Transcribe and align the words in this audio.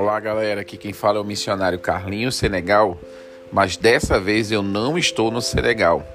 Olá 0.00 0.20
galera, 0.20 0.60
aqui 0.60 0.76
quem 0.76 0.92
fala 0.92 1.18
é 1.18 1.20
o 1.20 1.24
missionário 1.24 1.76
Carlinhos 1.76 2.36
Senegal, 2.36 2.96
mas 3.52 3.76
dessa 3.76 4.20
vez 4.20 4.52
eu 4.52 4.62
não 4.62 4.96
estou 4.96 5.28
no 5.28 5.42
Senegal, 5.42 6.06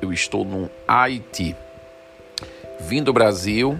eu 0.00 0.10
estou 0.10 0.42
no 0.42 0.70
Haiti. 0.88 1.54
Vim 2.80 3.02
do 3.02 3.12
Brasil, 3.12 3.78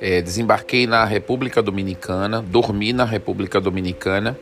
é, 0.00 0.22
desembarquei 0.22 0.86
na 0.86 1.04
República 1.04 1.60
Dominicana, 1.60 2.40
dormi 2.40 2.92
na 2.92 3.04
República 3.04 3.60
Dominicana 3.60 4.38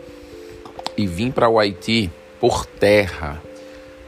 e 0.95 1.06
vim 1.06 1.30
para 1.30 1.48
o 1.48 1.59
Haiti 1.59 2.10
por 2.38 2.66
terra. 2.66 3.42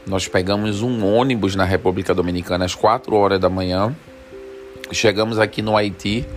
Nós 0.05 0.27
pegamos 0.27 0.83
um 0.83 1.03
ônibus 1.03 1.55
na 1.55 1.65
República 1.65 2.13
Dominicana 2.13 2.63
às 2.63 2.75
4 2.75 3.15
horas 3.15 3.39
da 3.39 3.49
manhã, 3.49 3.95
chegamos 4.91 5.39
aqui 5.39 5.63
no 5.63 5.75
Haiti 5.75 6.27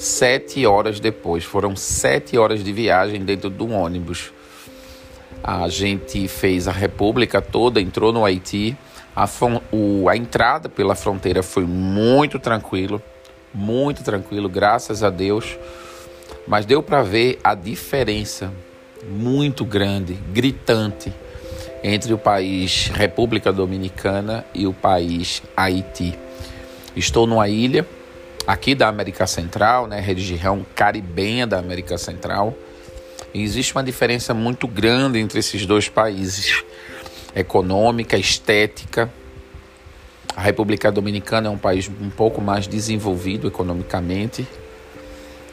sete 0.00 0.64
horas 0.66 0.98
depois. 0.98 1.44
Foram 1.44 1.76
sete 1.76 2.38
horas 2.38 2.64
de 2.64 2.72
viagem 2.72 3.22
dentro 3.22 3.50
do 3.50 3.70
ônibus. 3.70 4.32
A 5.44 5.68
gente 5.68 6.26
fez 6.26 6.66
a 6.66 6.72
República 6.72 7.42
toda, 7.42 7.80
entrou 7.80 8.12
no 8.12 8.24
Haiti. 8.24 8.76
A, 9.14 9.28
o, 9.70 10.08
a 10.08 10.16
entrada 10.16 10.68
pela 10.68 10.94
fronteira 10.94 11.42
foi 11.42 11.64
muito 11.64 12.38
tranquilo, 12.38 13.02
muito 13.52 14.02
tranquilo, 14.02 14.48
graças 14.48 15.02
a 15.02 15.10
Deus. 15.10 15.58
Mas 16.48 16.64
deu 16.64 16.82
para 16.82 17.02
ver 17.02 17.38
a 17.44 17.54
diferença 17.54 18.50
muito 19.06 19.64
grande, 19.66 20.14
gritante, 20.32 21.12
entre 21.82 22.12
o 22.14 22.18
país 22.18 22.86
República 22.88 23.52
Dominicana 23.52 24.46
e 24.54 24.66
o 24.66 24.72
país 24.72 25.42
Haiti. 25.54 26.18
Estou 26.96 27.26
numa 27.26 27.48
ilha 27.48 27.86
aqui 28.46 28.74
da 28.74 28.88
América 28.88 29.26
Central, 29.26 29.86
né, 29.86 30.00
região 30.00 30.64
caribenha 30.74 31.46
da 31.46 31.58
América 31.58 31.96
Central. 31.98 32.54
E 33.32 33.42
existe 33.42 33.72
uma 33.74 33.84
diferença 33.84 34.34
muito 34.34 34.66
grande 34.66 35.18
entre 35.18 35.38
esses 35.38 35.64
dois 35.64 35.88
países, 35.88 36.64
econômica, 37.34 38.16
estética. 38.16 39.10
A 40.34 40.40
República 40.40 40.90
Dominicana 40.90 41.48
é 41.48 41.50
um 41.50 41.58
país 41.58 41.88
um 41.88 42.10
pouco 42.10 42.40
mais 42.40 42.66
desenvolvido 42.66 43.46
economicamente, 43.46 44.46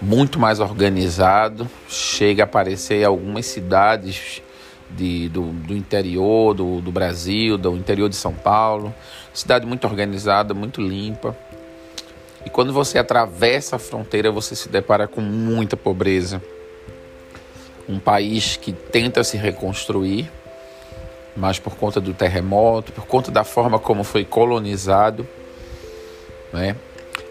muito 0.01 0.39
mais 0.39 0.59
organizado. 0.59 1.69
Chega 1.87 2.43
a 2.43 2.45
aparecer 2.45 3.03
algumas 3.03 3.45
cidades 3.45 4.41
de, 4.89 5.29
do, 5.29 5.51
do 5.51 5.75
interior 5.75 6.53
do, 6.53 6.81
do 6.81 6.91
Brasil, 6.91 7.57
do 7.57 7.75
interior 7.75 8.09
de 8.09 8.15
São 8.15 8.33
Paulo. 8.33 8.93
Cidade 9.33 9.65
muito 9.65 9.85
organizada, 9.85 10.53
muito 10.53 10.81
limpa. 10.81 11.37
E 12.47 12.49
quando 12.49 12.71
você 12.71 12.97
atravessa 12.97 13.75
a 13.75 13.79
fronteira, 13.79 14.31
você 14.31 14.55
se 14.55 14.69
depara 14.69 15.05
com 15.05 15.19
muita 15.19 15.75
pobreza. 15.75 16.41
Um 17.89 17.99
país 17.99 18.55
que 18.55 18.71
tenta 18.71 19.21
se 19.21 19.35
reconstruir, 19.35 20.31
mas 21.35 21.59
por 21.59 21.75
conta 21.75 21.99
do 21.99 22.13
terremoto, 22.13 22.93
por 22.93 23.05
conta 23.05 23.29
da 23.29 23.43
forma 23.43 23.77
como 23.77 24.01
foi 24.01 24.23
colonizado, 24.23 25.27
né? 26.53 26.77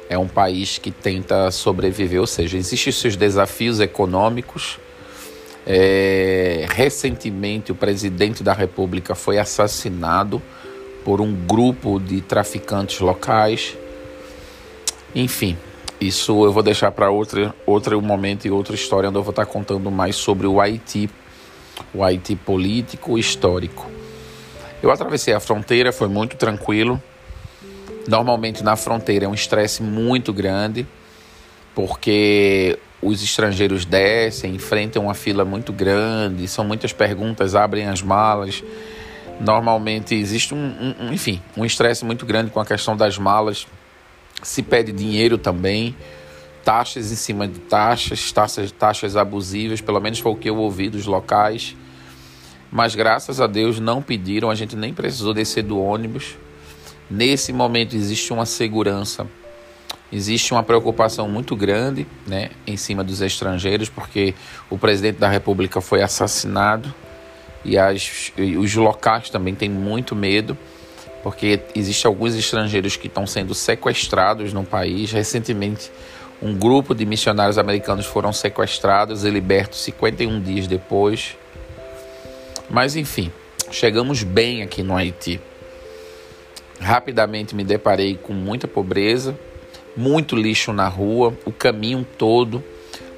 É 0.06 0.19
um 0.19 0.28
país 0.28 0.77
que 0.77 0.91
tenta 0.91 1.50
sobreviver, 1.50 2.20
ou 2.20 2.27
seja, 2.27 2.59
existem 2.59 2.92
seus 2.92 3.17
desafios 3.17 3.81
econômicos. 3.81 4.78
É, 5.67 6.67
recentemente, 6.75 7.72
o 7.72 7.75
presidente 7.75 8.42
da 8.42 8.53
República 8.53 9.14
foi 9.14 9.39
assassinado 9.39 10.42
por 11.03 11.22
um 11.22 11.34
grupo 11.34 11.98
de 11.98 12.20
traficantes 12.20 13.00
locais. 13.00 13.78
Enfim, 15.17 15.56
isso 15.98 16.45
eu 16.45 16.53
vou 16.53 16.62
deixar 16.62 16.91
para 16.91 17.11
outro, 17.11 17.55
outro 17.64 18.03
momento 18.03 18.45
e 18.45 18.50
outra 18.50 18.75
história 18.75 19.09
onde 19.09 19.17
eu 19.17 19.22
vou 19.22 19.31
estar 19.31 19.47
contando 19.47 19.91
mais 19.91 20.14
sobre 20.14 20.47
o 20.47 20.61
Haiti, 20.61 21.09
o 21.95 22.05
Haiti 22.05 22.37
político 22.37 23.16
e 23.16 23.21
histórico. 23.22 23.91
Eu 24.82 24.91
atravessei 24.91 25.32
a 25.32 25.41
fronteira, 25.41 25.91
foi 25.91 26.06
muito 26.06 26.37
tranquilo. 26.37 27.03
Normalmente 28.06 28.62
na 28.62 28.77
fronteira 28.77 29.25
é 29.25 29.28
um 29.28 29.32
estresse 29.32 29.82
muito 29.82 30.34
grande, 30.34 30.87
porque 31.75 32.78
os 33.00 33.22
estrangeiros 33.22 33.87
descem, 33.87 34.54
enfrentam 34.54 35.04
uma 35.04 35.15
fila 35.15 35.47
muito 35.47 35.72
grande, 35.72 36.47
são 36.47 36.62
muitas 36.62 36.93
perguntas, 36.93 37.54
abrem 37.54 37.88
as 37.88 38.03
malas. 38.03 38.62
Normalmente 39.41 40.15
existe 40.15 40.53
um, 40.53 40.94
um 41.00 41.10
enfim, 41.10 41.41
um 41.56 41.65
estresse 41.65 42.04
muito 42.04 42.27
grande 42.27 42.50
com 42.50 42.60
a 42.60 42.66
questão 42.66 42.94
das 42.94 43.16
malas 43.16 43.66
se 44.42 44.62
pede 44.62 44.92
dinheiro 44.92 45.38
também, 45.38 45.94
taxas 46.64 47.12
em 47.12 47.16
cima 47.16 47.47
de 47.47 47.60
taxas, 47.60 48.32
taxas, 48.32 48.72
taxas 48.72 49.16
abusivas, 49.16 49.80
pelo 49.80 50.00
menos 50.00 50.19
foi 50.19 50.32
o 50.32 50.36
que 50.36 50.50
eu 50.50 50.56
ouvi 50.56 50.91
dos 50.91 51.06
locais. 51.06 51.76
Mas 52.70 52.94
graças 52.94 53.41
a 53.41 53.47
Deus 53.47 53.78
não 53.78 54.02
pediram, 54.02 54.50
a 54.50 54.54
gente 54.54 54.74
nem 54.74 54.92
precisou 54.92 55.32
descer 55.32 55.62
do 55.62 55.80
ônibus. 55.80 56.36
Nesse 57.08 57.52
momento 57.52 57.94
existe 57.94 58.32
uma 58.32 58.44
segurança, 58.44 59.26
existe 60.12 60.53
uma 60.53 60.62
preocupação 60.62 61.28
muito 61.28 61.54
grande 61.54 62.04
né, 62.26 62.50
em 62.66 62.76
cima 62.76 63.04
dos 63.04 63.20
estrangeiros, 63.20 63.88
porque 63.88 64.34
o 64.68 64.76
presidente 64.76 65.18
da 65.18 65.28
República 65.28 65.80
foi 65.80 66.03
assassinado 66.03 66.92
e, 67.64 67.78
as, 67.78 68.32
e 68.36 68.56
os 68.56 68.74
locais 68.74 69.30
também 69.30 69.54
têm 69.54 69.70
muito 69.70 70.16
medo 70.16 70.58
porque 71.26 71.59
existem 71.75 72.09
alguns 72.09 72.37
estrangeiros 72.37 72.97
que 72.97 73.09
estão 73.09 73.26
sendo 73.26 73.53
sequestrados 73.53 74.53
no 74.53 74.62
país. 74.62 75.10
Recentemente, 75.10 75.91
um 76.41 76.54
grupo 76.54 76.94
de 76.94 77.04
missionários 77.04 77.59
americanos 77.59 78.06
foram 78.06 78.32
sequestrados 78.32 79.25
e 79.25 79.31
libertos 79.31 79.81
51 79.81 80.41
dias 80.41 80.69
depois. 80.69 81.36
Mas 82.70 82.94
enfim, 82.94 83.32
chegamos 83.72 84.22
bem 84.22 84.62
aqui 84.62 84.84
no 84.84 84.97
Haiti. 84.97 85.41
Rapidamente 86.78 87.56
me 87.56 87.65
deparei 87.65 88.15
com 88.15 88.32
muita 88.32 88.69
pobreza, 88.69 89.36
muito 89.97 90.36
lixo 90.36 90.72
na 90.72 90.86
rua, 90.86 91.36
o 91.44 91.50
caminho 91.50 92.06
todo. 92.16 92.62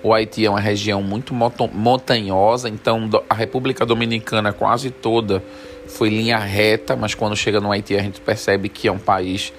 O 0.03 0.15
Haiti 0.15 0.47
é 0.47 0.49
uma 0.49 0.61
região 0.61 1.03
muito 1.03 1.35
montanhosa, 1.35 2.71
então 2.71 3.11
a 3.29 3.35
República 3.35 3.85
Dominicana 3.85 4.51
quase 4.51 4.91
toda 4.91 5.43
foi 5.89 6.09
linha 6.09 6.39
reta, 6.39 6.95
mas 6.95 7.15
quando 7.15 7.37
chega 7.37 7.61
no 7.61 7.73
Haiti 7.73 7.97
a 7.97 8.03
gente 8.03 8.21
percebe 8.21 8.69
que 8.69 8.89
é 8.89 8.93
um 8.93 8.99
país 8.99 9.53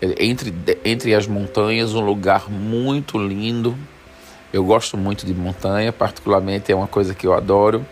é, 0.00 0.24
entre, 0.24 0.54
entre 0.84 1.14
as 1.14 1.26
montanhas, 1.26 1.94
um 1.94 2.00
lugar 2.00 2.50
muito 2.50 3.18
lindo. 3.18 3.76
Eu 4.52 4.64
gosto 4.64 4.96
muito 4.96 5.26
de 5.26 5.34
montanha, 5.34 5.92
particularmente 5.92 6.70
é 6.70 6.74
uma 6.74 6.86
coisa 6.86 7.14
que 7.14 7.26
eu 7.26 7.34
adoro. 7.34 7.84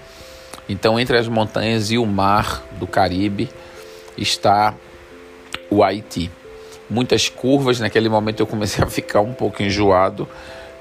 Então, 0.69 0.99
entre 0.99 1.19
as 1.19 1.29
montanhas 1.29 1.91
e 1.91 1.99
o 1.99 2.07
mar 2.07 2.63
do 2.79 2.87
Caribe 2.87 3.51
está 4.17 4.75
o 5.71 5.83
Haiti. 5.83 6.31
Muitas 6.89 7.29
curvas, 7.29 7.81
naquele 7.81 8.09
momento 8.09 8.41
eu 8.41 8.47
comecei 8.47 8.83
a 8.83 8.87
ficar 8.87 9.21
um 9.21 9.35
pouco 9.35 9.63
enjoado. 9.63 10.29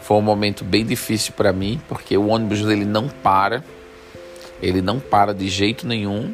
Foi 0.02 0.18
um 0.18 0.22
momento 0.22 0.64
bem 0.64 0.86
difícil 0.86 1.34
para 1.36 1.52
mim, 1.54 1.82
porque 1.88 2.18
o 2.18 2.28
ônibus 2.28 2.62
dele 2.62 2.86
não 2.86 3.08
para. 3.08 3.64
Ele 4.62 4.82
não 4.82 5.00
para 5.00 5.34
de 5.34 5.50
jeito 5.50 5.88
nenhum. 5.88 6.34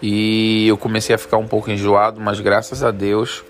E 0.00 0.68
eu 0.68 0.76
comecei 0.76 1.14
a 1.14 1.18
ficar 1.18 1.38
um 1.38 1.46
pouco 1.46 1.70
enjoado, 1.70 2.20
mas 2.20 2.40
graças 2.40 2.82
a 2.82 2.90
Deus 2.90 3.44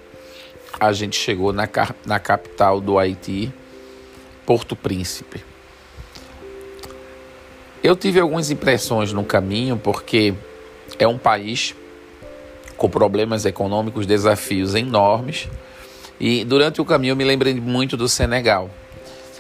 a 0.81 0.92
gente 0.92 1.16
chegou 1.16 1.53
na, 1.53 1.69
na 2.06 2.19
capital 2.19 2.81
do 2.81 2.98
Haiti, 2.98 3.53
Porto 4.47 4.76
Príncipe. 4.76 5.44
Eu 7.82 7.94
tive 7.97 8.20
algumas 8.20 8.50
impressões 8.50 9.12
no 9.12 9.25
caminho, 9.25 9.76
porque 9.76 10.34
é 10.98 11.06
um 11.06 11.19
país 11.19 11.75
com 12.76 12.88
problemas 12.88 13.44
econômicos, 13.44 14.06
desafios 14.06 14.75
enormes. 14.75 15.48
E 16.20 16.44
durante 16.44 16.80
o 16.80 16.84
caminho 16.84 17.12
eu 17.12 17.16
me 17.16 17.24
lembrei 17.24 17.54
muito 17.54 17.97
do 17.97 18.09
Senegal. 18.09 18.71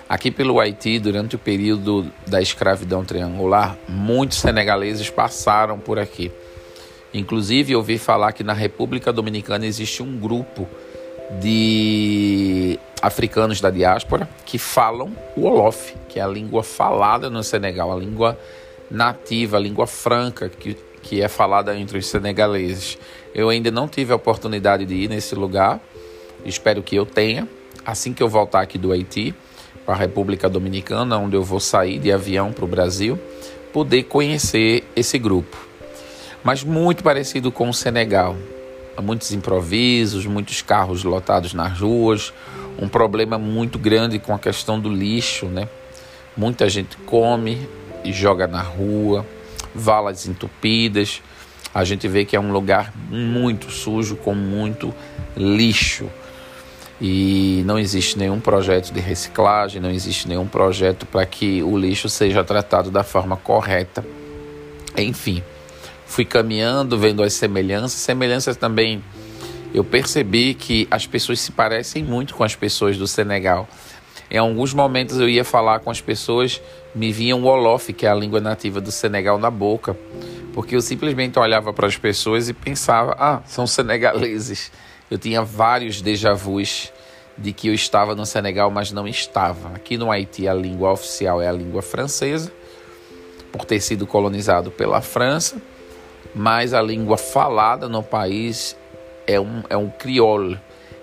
Aqui 0.08 0.30
pelo 0.30 0.58
Haiti, 0.58 0.98
durante 0.98 1.36
o 1.36 1.38
período 1.38 2.10
da 2.26 2.40
escravidão 2.40 3.04
triangular, 3.04 3.76
muitos 3.88 4.38
senegaleses 4.38 5.10
passaram 5.10 5.78
por 5.78 5.98
aqui. 5.98 6.32
Inclusive, 7.12 7.72
eu 7.72 7.78
ouvi 7.78 7.98
falar 7.98 8.32
que 8.32 8.44
na 8.44 8.52
República 8.52 9.12
Dominicana 9.12 9.66
existe 9.66 10.02
um 10.02 10.18
grupo 10.18 10.68
de 11.40 12.78
africanos 13.00 13.60
da 13.60 13.70
diáspora 13.70 14.28
que 14.44 14.58
falam 14.58 15.12
o 15.36 15.42
Wolof, 15.42 15.94
que 16.08 16.18
é 16.18 16.22
a 16.22 16.26
língua 16.26 16.62
falada 16.62 17.30
no 17.30 17.42
Senegal, 17.42 17.92
a 17.92 17.96
língua 17.96 18.38
nativa, 18.90 19.56
a 19.56 19.60
língua 19.60 19.86
franca 19.86 20.48
que, 20.48 20.76
que 21.02 21.22
é 21.22 21.28
falada 21.28 21.76
entre 21.76 21.98
os 21.98 22.06
senegaleses. 22.06 22.98
Eu 23.34 23.48
ainda 23.48 23.70
não 23.70 23.86
tive 23.86 24.12
a 24.12 24.16
oportunidade 24.16 24.84
de 24.84 24.94
ir 24.94 25.08
nesse 25.08 25.34
lugar, 25.34 25.80
espero 26.44 26.82
que 26.82 26.96
eu 26.96 27.06
tenha, 27.06 27.48
assim 27.84 28.12
que 28.12 28.22
eu 28.22 28.28
voltar 28.28 28.62
aqui 28.62 28.78
do 28.78 28.92
Haiti 28.92 29.34
para 29.84 29.94
a 29.94 29.98
República 29.98 30.48
Dominicana, 30.48 31.18
onde 31.18 31.36
eu 31.36 31.42
vou 31.42 31.60
sair 31.60 31.98
de 31.98 32.10
avião 32.10 32.52
para 32.52 32.64
o 32.64 32.68
Brasil, 32.68 33.18
poder 33.72 34.04
conhecer 34.04 34.84
esse 34.96 35.18
grupo 35.18 35.67
mas 36.48 36.64
muito 36.64 37.04
parecido 37.04 37.52
com 37.52 37.68
o 37.68 37.74
Senegal. 37.74 38.34
Muitos 39.02 39.32
improvisos, 39.32 40.24
muitos 40.24 40.62
carros 40.62 41.04
lotados 41.04 41.52
nas 41.52 41.78
ruas, 41.78 42.32
um 42.80 42.88
problema 42.88 43.38
muito 43.38 43.78
grande 43.78 44.18
com 44.18 44.34
a 44.34 44.38
questão 44.38 44.80
do 44.80 44.88
lixo, 44.88 45.44
né? 45.44 45.68
Muita 46.34 46.66
gente 46.70 46.96
come 47.04 47.68
e 48.02 48.14
joga 48.14 48.46
na 48.46 48.62
rua, 48.62 49.26
valas 49.74 50.26
entupidas. 50.26 51.20
A 51.74 51.84
gente 51.84 52.08
vê 52.08 52.24
que 52.24 52.34
é 52.34 52.40
um 52.40 52.50
lugar 52.50 52.94
muito 53.10 53.70
sujo, 53.70 54.16
com 54.16 54.34
muito 54.34 54.94
lixo. 55.36 56.08
E 56.98 57.62
não 57.66 57.78
existe 57.78 58.16
nenhum 58.16 58.40
projeto 58.40 58.90
de 58.90 59.00
reciclagem, 59.00 59.82
não 59.82 59.90
existe 59.90 60.26
nenhum 60.26 60.46
projeto 60.46 61.04
para 61.04 61.26
que 61.26 61.62
o 61.62 61.76
lixo 61.76 62.08
seja 62.08 62.42
tratado 62.42 62.90
da 62.90 63.04
forma 63.04 63.36
correta. 63.36 64.02
Enfim, 64.96 65.42
fui 66.08 66.24
caminhando, 66.24 66.98
vendo 66.98 67.22
as 67.22 67.34
semelhanças. 67.34 68.00
Semelhanças 68.00 68.56
também, 68.56 69.04
eu 69.72 69.84
percebi 69.84 70.54
que 70.54 70.88
as 70.90 71.06
pessoas 71.06 71.38
se 71.38 71.52
parecem 71.52 72.02
muito 72.02 72.34
com 72.34 72.42
as 72.42 72.56
pessoas 72.56 72.96
do 72.96 73.06
Senegal. 73.06 73.68
Em 74.30 74.38
alguns 74.38 74.74
momentos 74.74 75.20
eu 75.20 75.28
ia 75.28 75.44
falar 75.44 75.80
com 75.80 75.90
as 75.90 76.00
pessoas, 76.00 76.60
me 76.94 77.12
vinha 77.12 77.36
um 77.36 77.44
Wolof, 77.44 77.92
que 77.92 78.06
é 78.06 78.10
a 78.10 78.14
língua 78.14 78.40
nativa 78.40 78.80
do 78.80 78.90
Senegal, 78.90 79.38
na 79.38 79.50
boca, 79.50 79.96
porque 80.54 80.74
eu 80.74 80.80
simplesmente 80.80 81.38
olhava 81.38 81.72
para 81.72 81.86
as 81.86 81.96
pessoas 81.96 82.48
e 82.48 82.54
pensava: 82.54 83.14
ah, 83.18 83.42
são 83.46 83.66
senegaleses. 83.66 84.72
Eu 85.10 85.18
tinha 85.18 85.42
vários 85.42 86.02
déjà 86.02 86.34
vus 86.34 86.92
de 87.36 87.52
que 87.52 87.68
eu 87.68 87.74
estava 87.74 88.14
no 88.14 88.26
Senegal, 88.26 88.70
mas 88.70 88.92
não 88.92 89.06
estava. 89.06 89.74
Aqui 89.74 89.96
no 89.96 90.10
Haiti, 90.10 90.48
a 90.48 90.54
língua 90.54 90.92
oficial 90.92 91.40
é 91.40 91.48
a 91.48 91.52
língua 91.52 91.80
francesa, 91.80 92.52
por 93.52 93.64
ter 93.64 93.80
sido 93.80 94.06
colonizado 94.06 94.70
pela 94.70 95.00
França, 95.00 95.62
mas 96.38 96.72
a 96.72 96.80
língua 96.80 97.16
falada 97.16 97.88
no 97.88 98.00
país 98.00 98.76
é 99.26 99.40
um, 99.40 99.64
é 99.68 99.76
um 99.76 99.90
crioulo, 99.90 100.58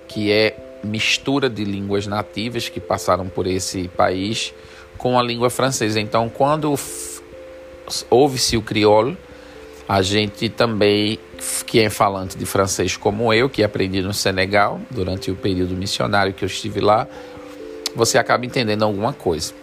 que 0.08 0.32
é 0.32 0.56
mistura 0.82 1.50
de 1.50 1.66
línguas 1.66 2.08
nativas 2.08 2.70
que 2.70 2.80
passaram 2.80 3.28
por 3.28 3.46
esse 3.46 3.90
país 3.90 4.54
com 4.98 5.20
a 5.20 5.24
língua 5.24 5.50
francesa. 5.50 6.00
Então, 6.00 6.30
quando 6.30 6.74
ouve-se 8.10 8.56
o 8.56 8.62
crioulo, 8.62 9.18
a 9.90 10.02
gente 10.02 10.48
também, 10.48 11.20
que 11.68 11.82
é 11.82 11.90
falante 11.90 12.38
de 12.38 12.46
francês 12.46 12.96
como 12.96 13.34
eu, 13.34 13.50
que 13.50 13.62
aprendi 13.62 14.02
no 14.02 14.14
Senegal 14.14 14.80
durante 14.90 15.30
o 15.30 15.36
período 15.36 15.76
missionário 15.76 16.32
que 16.32 16.46
eu 16.46 16.48
estive 16.48 16.80
lá, 16.80 17.06
você 17.94 18.18
acaba 18.18 18.46
entendendo 18.46 18.84
alguma 18.84 19.12
coisa. 19.12 19.54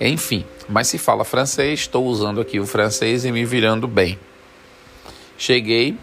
Enfim, 0.00 0.44
mas 0.68 0.86
se 0.86 0.98
fala 0.98 1.24
francês, 1.24 1.80
estou 1.80 2.06
usando 2.06 2.40
aqui 2.40 2.60
o 2.60 2.66
francês 2.66 3.24
e 3.24 3.32
me 3.32 3.44
virando 3.44 3.88
bem. 3.88 4.16
Cheguei 5.38 5.96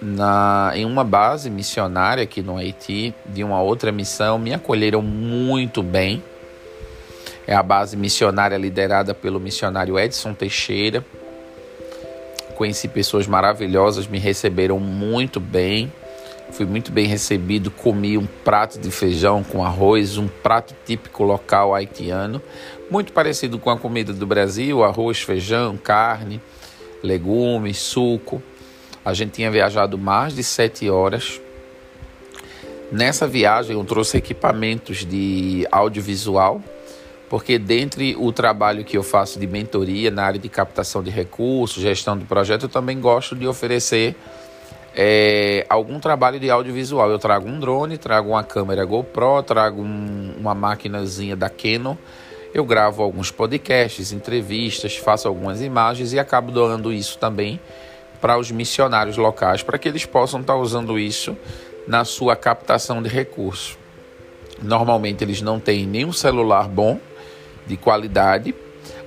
na, 0.00 0.72
em 0.74 0.86
uma 0.86 1.04
base 1.04 1.50
missionária 1.50 2.22
aqui 2.22 2.40
no 2.40 2.56
Haiti, 2.56 3.14
de 3.26 3.44
uma 3.44 3.60
outra 3.60 3.92
missão, 3.92 4.38
me 4.38 4.54
acolheram 4.54 5.02
muito 5.02 5.82
bem. 5.82 6.24
É 7.46 7.54
a 7.54 7.62
base 7.62 7.98
missionária 7.98 8.56
liderada 8.56 9.12
pelo 9.12 9.38
missionário 9.38 9.98
Edson 9.98 10.32
Teixeira. 10.32 11.04
Conheci 12.56 12.88
pessoas 12.88 13.26
maravilhosas, 13.26 14.06
me 14.06 14.18
receberam 14.18 14.80
muito 14.80 15.38
bem. 15.38 15.92
Fui 16.52 16.64
muito 16.64 16.90
bem 16.90 17.06
recebido, 17.06 17.70
comi 17.70 18.16
um 18.16 18.26
prato 18.26 18.78
de 18.78 18.90
feijão 18.90 19.44
com 19.44 19.62
arroz, 19.62 20.16
um 20.16 20.26
prato 20.26 20.74
típico 20.86 21.22
local 21.22 21.74
haitiano, 21.74 22.40
muito 22.90 23.12
parecido 23.12 23.58
com 23.58 23.68
a 23.68 23.78
comida 23.78 24.14
do 24.14 24.26
Brasil, 24.26 24.82
arroz, 24.82 25.20
feijão, 25.20 25.76
carne, 25.76 26.40
legumes, 27.02 27.76
suco. 27.76 28.42
A 29.08 29.14
gente 29.14 29.30
tinha 29.30 29.50
viajado 29.50 29.96
mais 29.96 30.34
de 30.34 30.44
sete 30.44 30.90
horas. 30.90 31.40
Nessa 32.92 33.26
viagem 33.26 33.74
eu 33.74 33.82
trouxe 33.82 34.18
equipamentos 34.18 34.98
de 34.98 35.66
audiovisual, 35.72 36.60
porque 37.26 37.58
dentre 37.58 38.14
o 38.18 38.30
trabalho 38.32 38.84
que 38.84 38.98
eu 38.98 39.02
faço 39.02 39.40
de 39.40 39.46
mentoria 39.46 40.10
na 40.10 40.24
área 40.24 40.38
de 40.38 40.50
captação 40.50 41.02
de 41.02 41.08
recursos, 41.08 41.82
gestão 41.82 42.18
de 42.18 42.26
projeto, 42.26 42.64
eu 42.64 42.68
também 42.68 43.00
gosto 43.00 43.34
de 43.34 43.46
oferecer 43.46 44.14
é, 44.94 45.64
algum 45.70 45.98
trabalho 45.98 46.38
de 46.38 46.50
audiovisual. 46.50 47.10
Eu 47.10 47.18
trago 47.18 47.48
um 47.48 47.58
drone, 47.58 47.96
trago 47.96 48.32
uma 48.32 48.44
câmera 48.44 48.84
GoPro, 48.84 49.42
trago 49.42 49.80
um, 49.80 50.34
uma 50.38 50.54
maquinazinha 50.54 51.34
da 51.34 51.48
Canon. 51.48 51.96
Eu 52.52 52.62
gravo 52.66 53.02
alguns 53.02 53.30
podcasts, 53.30 54.12
entrevistas, 54.12 54.98
faço 54.98 55.26
algumas 55.26 55.62
imagens 55.62 56.12
e 56.12 56.18
acabo 56.18 56.52
doando 56.52 56.92
isso 56.92 57.16
também 57.16 57.58
para 58.20 58.38
os 58.38 58.50
missionários 58.50 59.16
locais, 59.16 59.62
para 59.62 59.78
que 59.78 59.88
eles 59.88 60.04
possam 60.04 60.40
estar 60.40 60.56
usando 60.56 60.98
isso 60.98 61.36
na 61.86 62.04
sua 62.04 62.36
captação 62.36 63.02
de 63.02 63.08
recursos. 63.08 63.78
Normalmente 64.62 65.22
eles 65.22 65.40
não 65.40 65.60
têm 65.60 65.86
nenhum 65.86 66.12
celular 66.12 66.68
bom, 66.68 67.00
de 67.66 67.76
qualidade, 67.76 68.54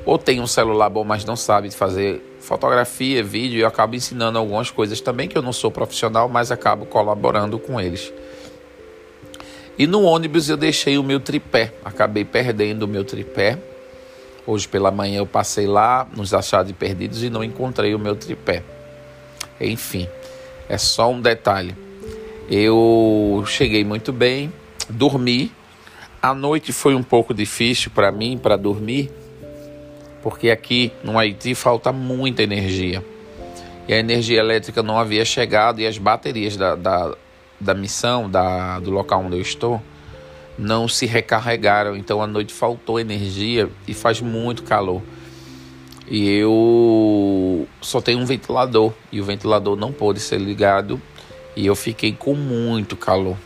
ou 0.05 0.17
tem 0.17 0.39
um 0.39 0.47
celular 0.47 0.89
bom, 0.89 1.03
mas 1.03 1.25
não 1.25 1.35
sabe 1.35 1.69
fazer 1.71 2.21
fotografia, 2.39 3.23
vídeo, 3.23 3.61
eu 3.61 3.67
acabo 3.67 3.95
ensinando 3.95 4.37
algumas 4.37 4.71
coisas 4.71 4.99
também, 5.01 5.27
que 5.27 5.37
eu 5.37 5.41
não 5.41 5.53
sou 5.53 5.69
profissional, 5.69 6.27
mas 6.27 6.51
acabo 6.51 6.85
colaborando 6.85 7.59
com 7.59 7.79
eles. 7.79 8.11
E 9.77 9.87
no 9.87 10.03
ônibus 10.03 10.49
eu 10.49 10.57
deixei 10.57 10.97
o 10.97 11.03
meu 11.03 11.19
tripé, 11.19 11.73
acabei 11.83 12.25
perdendo 12.25 12.83
o 12.83 12.87
meu 12.87 13.03
tripé. 13.03 13.57
Hoje 14.45 14.67
pela 14.67 14.91
manhã 14.91 15.19
eu 15.19 15.25
passei 15.25 15.67
lá 15.67 16.07
nos 16.15 16.33
achados 16.33 16.71
perdidos 16.73 17.23
e 17.23 17.29
não 17.29 17.43
encontrei 17.43 17.93
o 17.93 17.99
meu 17.99 18.15
tripé. 18.15 18.63
Enfim, 19.69 20.07
é 20.67 20.77
só 20.77 21.11
um 21.11 21.21
detalhe. 21.21 21.75
Eu 22.49 23.43
cheguei 23.47 23.83
muito 23.83 24.11
bem, 24.11 24.51
dormi. 24.89 25.51
A 26.21 26.33
noite 26.33 26.71
foi 26.71 26.93
um 26.95 27.03
pouco 27.03 27.33
difícil 27.33 27.91
para 27.93 28.11
mim 28.11 28.37
para 28.37 28.55
dormir, 28.57 29.09
porque 30.21 30.49
aqui 30.51 30.91
no 31.03 31.17
Haiti 31.17 31.55
falta 31.55 31.91
muita 31.91 32.43
energia. 32.43 33.03
E 33.87 33.93
a 33.93 33.97
energia 33.97 34.39
elétrica 34.39 34.83
não 34.83 34.97
havia 34.99 35.25
chegado 35.25 35.81
e 35.81 35.87
as 35.87 35.97
baterias 35.97 36.55
da, 36.55 36.75
da, 36.75 37.15
da 37.59 37.73
missão, 37.73 38.29
da, 38.29 38.79
do 38.79 38.91
local 38.91 39.23
onde 39.25 39.35
eu 39.35 39.41
estou, 39.41 39.81
não 40.57 40.87
se 40.87 41.05
recarregaram. 41.05 41.95
Então 41.95 42.21
a 42.21 42.27
noite 42.27 42.53
faltou 42.53 42.99
energia 42.99 43.69
e 43.87 43.93
faz 43.93 44.21
muito 44.21 44.63
calor. 44.63 45.01
E 46.13 46.29
eu 46.29 47.65
só 47.79 48.01
tenho 48.01 48.19
um 48.19 48.25
ventilador 48.25 48.91
e 49.13 49.21
o 49.21 49.23
ventilador 49.23 49.77
não 49.77 49.93
pôde 49.93 50.19
ser 50.19 50.39
ligado 50.39 51.01
e 51.55 51.65
eu 51.65 51.73
fiquei 51.73 52.11
com 52.11 52.33
muito 52.33 52.97
calor. 52.97 53.37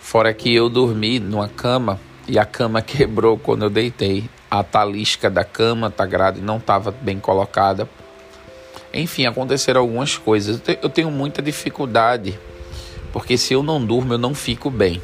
Fora 0.00 0.34
que 0.34 0.52
eu 0.52 0.68
dormi 0.68 1.20
numa 1.20 1.48
cama 1.48 2.00
e 2.26 2.36
a 2.36 2.44
cama 2.44 2.82
quebrou 2.82 3.38
quando 3.38 3.62
eu 3.62 3.70
deitei. 3.70 4.28
A 4.50 4.64
talisca 4.64 5.30
da 5.30 5.44
cama, 5.44 5.88
tá 5.88 6.04
grade, 6.04 6.40
não 6.40 6.56
estava 6.56 6.90
bem 6.90 7.20
colocada. 7.20 7.88
Enfim, 8.92 9.26
aconteceram 9.26 9.82
algumas 9.82 10.18
coisas. 10.18 10.60
Eu 10.82 10.90
tenho 10.90 11.12
muita 11.12 11.40
dificuldade, 11.40 12.36
porque 13.12 13.38
se 13.38 13.54
eu 13.54 13.62
não 13.62 13.82
durmo, 13.82 14.14
eu 14.14 14.18
não 14.18 14.34
fico 14.34 14.68
bem. 14.68 15.00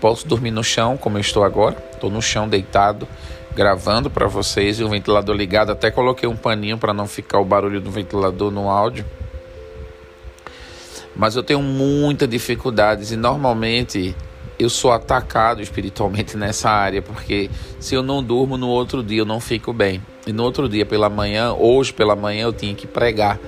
Posso 0.00 0.26
dormir 0.26 0.50
no 0.50 0.64
chão, 0.64 0.96
como 0.96 1.16
eu 1.16 1.20
estou 1.20 1.44
agora. 1.44 1.76
Estou 1.92 2.10
no 2.10 2.20
chão 2.20 2.48
deitado 2.48 3.06
gravando 3.54 4.10
para 4.10 4.26
vocês 4.26 4.78
e 4.78 4.84
o 4.84 4.88
ventilador 4.88 5.34
ligado. 5.34 5.70
Até 5.70 5.90
coloquei 5.90 6.28
um 6.28 6.36
paninho 6.36 6.78
para 6.78 6.92
não 6.92 7.06
ficar 7.06 7.38
o 7.38 7.44
barulho 7.44 7.80
do 7.80 7.90
ventilador 7.90 8.50
no 8.50 8.68
áudio. 8.68 9.04
Mas 11.14 11.36
eu 11.36 11.42
tenho 11.42 11.60
muitas 11.60 12.28
dificuldades 12.28 13.10
e 13.10 13.16
normalmente 13.16 14.14
eu 14.58 14.68
sou 14.68 14.92
atacado 14.92 15.62
espiritualmente 15.62 16.36
nessa 16.38 16.70
área, 16.70 17.02
porque 17.02 17.50
se 17.78 17.94
eu 17.94 18.02
não 18.02 18.22
durmo 18.22 18.56
no 18.56 18.68
outro 18.68 19.02
dia 19.02 19.20
eu 19.20 19.26
não 19.26 19.40
fico 19.40 19.72
bem. 19.72 20.02
E 20.26 20.32
no 20.32 20.42
outro 20.42 20.68
dia 20.68 20.86
pela 20.86 21.08
manhã, 21.08 21.52
hoje 21.52 21.92
pela 21.92 22.14
manhã 22.14 22.44
eu 22.44 22.52
tinha 22.52 22.74
que 22.74 22.86
pregar 22.86 23.38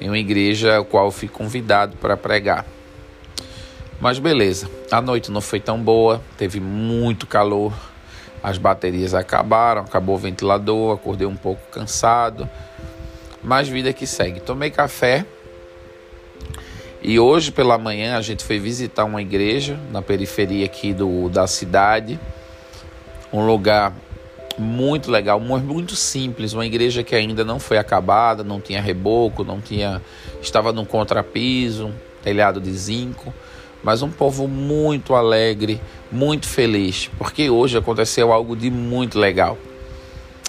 em 0.00 0.08
uma 0.08 0.18
igreja 0.18 0.78
a 0.78 0.84
qual 0.84 1.06
eu 1.06 1.10
fui 1.10 1.28
convidado 1.28 1.96
para 1.96 2.16
pregar. 2.16 2.66
Mas 4.00 4.18
beleza, 4.18 4.68
a 4.90 5.00
noite 5.00 5.30
não 5.30 5.40
foi 5.40 5.60
tão 5.60 5.78
boa, 5.78 6.22
teve 6.38 6.58
muito 6.58 7.26
calor, 7.26 7.72
as 8.42 8.58
baterias 8.58 9.14
acabaram, 9.14 9.82
acabou 9.82 10.14
o 10.14 10.18
ventilador, 10.18 10.94
acordei 10.94 11.26
um 11.26 11.36
pouco 11.36 11.60
cansado, 11.70 12.48
mas 13.42 13.68
vida 13.68 13.92
que 13.92 14.06
segue. 14.06 14.40
Tomei 14.40 14.70
café. 14.70 15.24
E 17.02 17.18
hoje 17.18 17.50
pela 17.50 17.78
manhã 17.78 18.16
a 18.16 18.20
gente 18.20 18.44
foi 18.44 18.58
visitar 18.58 19.04
uma 19.04 19.22
igreja 19.22 19.78
na 19.90 20.02
periferia 20.02 20.66
aqui 20.66 20.92
do, 20.92 21.28
da 21.30 21.46
cidade, 21.46 22.20
um 23.32 23.46
lugar 23.46 23.94
muito 24.58 25.10
legal, 25.10 25.40
muito 25.40 25.96
simples, 25.96 26.52
uma 26.52 26.66
igreja 26.66 27.02
que 27.02 27.14
ainda 27.14 27.42
não 27.42 27.58
foi 27.58 27.78
acabada, 27.78 28.44
não 28.44 28.60
tinha 28.60 28.82
reboco, 28.82 29.42
não 29.42 29.60
tinha, 29.62 30.02
estava 30.42 30.72
no 30.72 30.84
contrapiso, 30.84 31.90
telhado 32.22 32.60
de 32.60 32.70
zinco 32.72 33.32
mas 33.82 34.02
um 34.02 34.10
povo 34.10 34.46
muito 34.46 35.14
alegre, 35.14 35.80
muito 36.10 36.46
feliz, 36.46 37.10
porque 37.18 37.48
hoje 37.48 37.78
aconteceu 37.78 38.32
algo 38.32 38.54
de 38.54 38.70
muito 38.70 39.18
legal. 39.18 39.56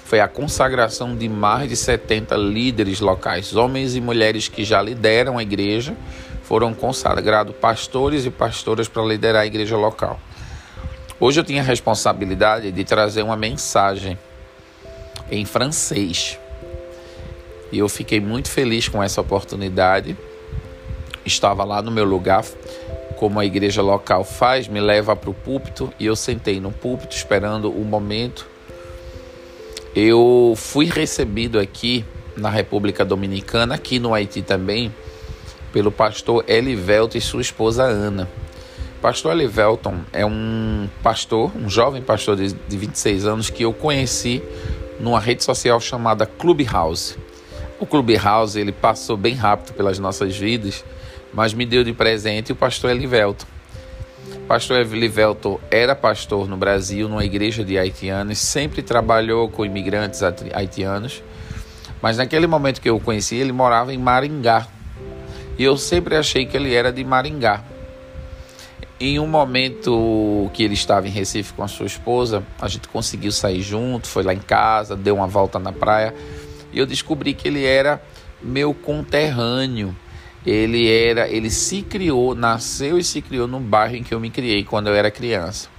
Foi 0.04 0.20
a 0.20 0.28
consagração 0.28 1.16
de 1.16 1.30
mais 1.30 1.70
de 1.70 1.76
70 1.76 2.36
líderes 2.36 3.00
locais, 3.00 3.56
homens 3.56 3.96
e 3.96 4.02
mulheres 4.02 4.48
que 4.48 4.66
já 4.66 4.82
lideram 4.82 5.38
a 5.38 5.44
igreja, 5.44 5.96
foram 6.44 6.74
consagrados 6.74 7.56
pastores 7.56 8.26
e 8.26 8.30
pastoras 8.30 8.90
para 8.90 9.04
liderar 9.04 9.44
a 9.44 9.46
igreja 9.46 9.78
local. 9.78 10.20
Hoje 11.18 11.40
eu 11.40 11.44
tinha 11.44 11.62
a 11.62 11.64
responsabilidade 11.64 12.72
de 12.72 12.84
trazer 12.84 13.22
uma 13.22 13.38
mensagem 13.38 14.18
em 15.30 15.46
francês. 15.46 16.38
E 17.72 17.80
eu 17.80 17.88
fiquei 17.88 18.20
muito 18.20 18.50
feliz 18.50 18.90
com 18.90 19.02
essa 19.02 19.22
oportunidade. 19.22 20.18
Estava 21.26 21.64
lá 21.64 21.82
no 21.82 21.90
meu 21.90 22.04
lugar, 22.04 22.44
como 23.22 23.40
a 23.40 23.46
igreja 23.46 23.84
local 23.84 24.24
faz, 24.24 24.68
me 24.68 24.82
leva 24.82 25.16
para 25.16 25.30
o 25.30 25.34
púlpito 25.36 25.94
e 26.00 26.08
eu 26.08 26.16
sentei 26.16 26.60
no 26.60 26.72
púlpito 26.72 27.16
esperando 27.16 27.72
o 27.72 27.86
momento. 27.86 28.48
Eu 29.96 30.56
fui 30.58 30.88
recebido 30.88 31.60
aqui 31.60 32.04
na 32.36 32.50
República 32.50 33.06
Dominicana, 33.06 33.76
aqui 33.76 34.00
no 34.00 34.16
Haiti 34.16 34.42
também, 34.42 34.92
pelo 35.72 35.92
pastor 35.92 36.44
Elivelton 36.48 37.16
e 37.16 37.22
sua 37.22 37.42
esposa 37.42 37.84
Ana. 37.84 38.28
Pastor 39.04 39.34
Elivelton 39.34 40.00
é 40.12 40.26
um 40.26 40.90
pastor, 41.04 41.52
um 41.56 41.70
jovem 41.70 42.02
pastor 42.02 42.36
de, 42.36 42.52
de 42.52 42.76
26 42.76 43.28
anos 43.28 43.52
que 43.52 43.64
eu 43.64 43.72
conheci 43.72 44.42
numa 45.00 45.20
rede 45.20 45.44
social 45.44 45.80
chamada 45.80 46.26
Clubhouse. 46.26 47.16
O 47.80 47.86
Clubhouse 47.86 48.60
ele 48.60 48.72
passou 48.72 49.16
bem 49.16 49.36
rápido 49.36 49.76
pelas 49.76 50.00
nossas 50.00 50.36
vidas, 50.36 50.84
mas 51.34 51.54
me 51.54 51.66
deu 51.66 51.84
de 51.84 51.94
presente 51.94 52.52
o 52.52 52.56
pastor 52.56 52.92
Elivelton. 52.92 53.46
O 54.36 54.48
pastor 54.48 54.82
Elivelton 54.82 55.60
era 55.70 55.96
pastor 55.96 56.48
no 56.48 56.58
Brasil, 56.58 57.08
numa 57.08 57.24
igreja 57.24 57.64
de 57.64 57.78
haitianos, 57.78 58.38
sempre 58.40 58.82
trabalhou 58.82 59.50
com 59.50 59.66
imigrantes 59.66 60.22
haitianos, 60.54 61.24
mas 62.02 62.18
naquele 62.18 62.48
momento 62.48 62.82
que 62.82 62.90
eu 62.90 62.98
o 62.98 63.00
conheci, 63.00 63.36
ele 63.36 63.52
morava 63.52 63.94
em 63.94 63.98
Maringá. 63.98 64.68
E 65.58 65.64
eu 65.64 65.78
sempre 65.78 66.16
achei 66.16 66.46
que 66.46 66.58
ele 66.58 66.74
era 66.74 66.92
de 66.92 67.04
Maringá. 67.04 67.64
Em 69.00 69.20
um 69.20 69.28
momento 69.28 70.50
que 70.54 70.64
ele 70.64 70.74
estava 70.74 71.08
em 71.08 71.12
Recife 71.12 71.54
com 71.54 71.64
a 71.64 71.68
sua 71.68 71.86
esposa, 71.86 72.44
a 72.60 72.68
gente 72.68 72.88
conseguiu 72.88 73.32
sair 73.32 73.62
junto, 73.62 74.08
foi 74.08 74.24
lá 74.24 74.34
em 74.34 74.40
casa, 74.40 74.96
deu 74.96 75.16
uma 75.16 75.28
volta 75.28 75.58
na 75.58 75.72
praia 75.72 76.14
e 76.72 76.80
eu 76.80 76.86
descobri 76.86 77.34
que 77.34 77.48
ele 77.48 77.66
era 77.66 78.02
meu 78.42 78.74
conterrâneo. 78.74 79.96
Ele 80.46 80.92
era, 80.92 81.28
ele 81.28 81.50
se 81.50 81.82
criou, 81.82 82.34
nasceu 82.34 82.98
e 82.98 83.04
se 83.04 83.22
criou 83.22 83.48
no 83.48 83.60
bairro 83.60 83.96
em 83.96 84.04
que 84.04 84.14
eu 84.14 84.20
me 84.20 84.30
criei 84.30 84.64
quando 84.64 84.88
eu 84.88 84.96
era 84.96 85.12
criança. 85.12 85.70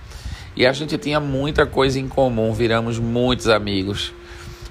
E 0.54 0.66
a 0.66 0.72
gente 0.72 0.96
tinha 0.98 1.18
muita 1.18 1.66
coisa 1.66 1.98
em 1.98 2.06
comum, 2.06 2.52
viramos 2.52 2.98
muitos 2.98 3.48
amigos. 3.48 4.12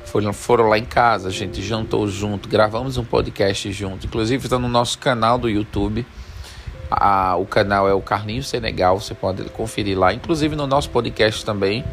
Foram, 0.05 0.33
foram 0.33 0.67
lá 0.67 0.77
em 0.77 0.86
casa, 0.86 1.29
a 1.29 1.31
gente 1.31 1.62
jantou 1.62 2.07
junto, 2.07 2.48
gravamos 2.48 2.98
um 2.98 3.03
podcast 3.03 3.71
junto, 3.71 4.05
inclusive 4.07 4.45
está 4.45 4.60
no 4.60 4.67
nosso 4.67 4.98
canal 4.98 5.38
do 5.38 5.50
YouTube 5.50 6.05
a, 6.91 7.38
o 7.38 7.45
canal 7.45 7.88
é 7.88 7.93
o 7.93 8.01
Carlinhos 8.01 8.50
Senegal, 8.50 9.00
você 9.00 9.13
pode 9.13 9.43
conferir 9.45 9.98
lá. 9.98 10.13
Inclusive 10.13 10.55
no 10.57 10.67
nosso 10.67 10.89
podcast 10.89 11.45
também 11.45 11.86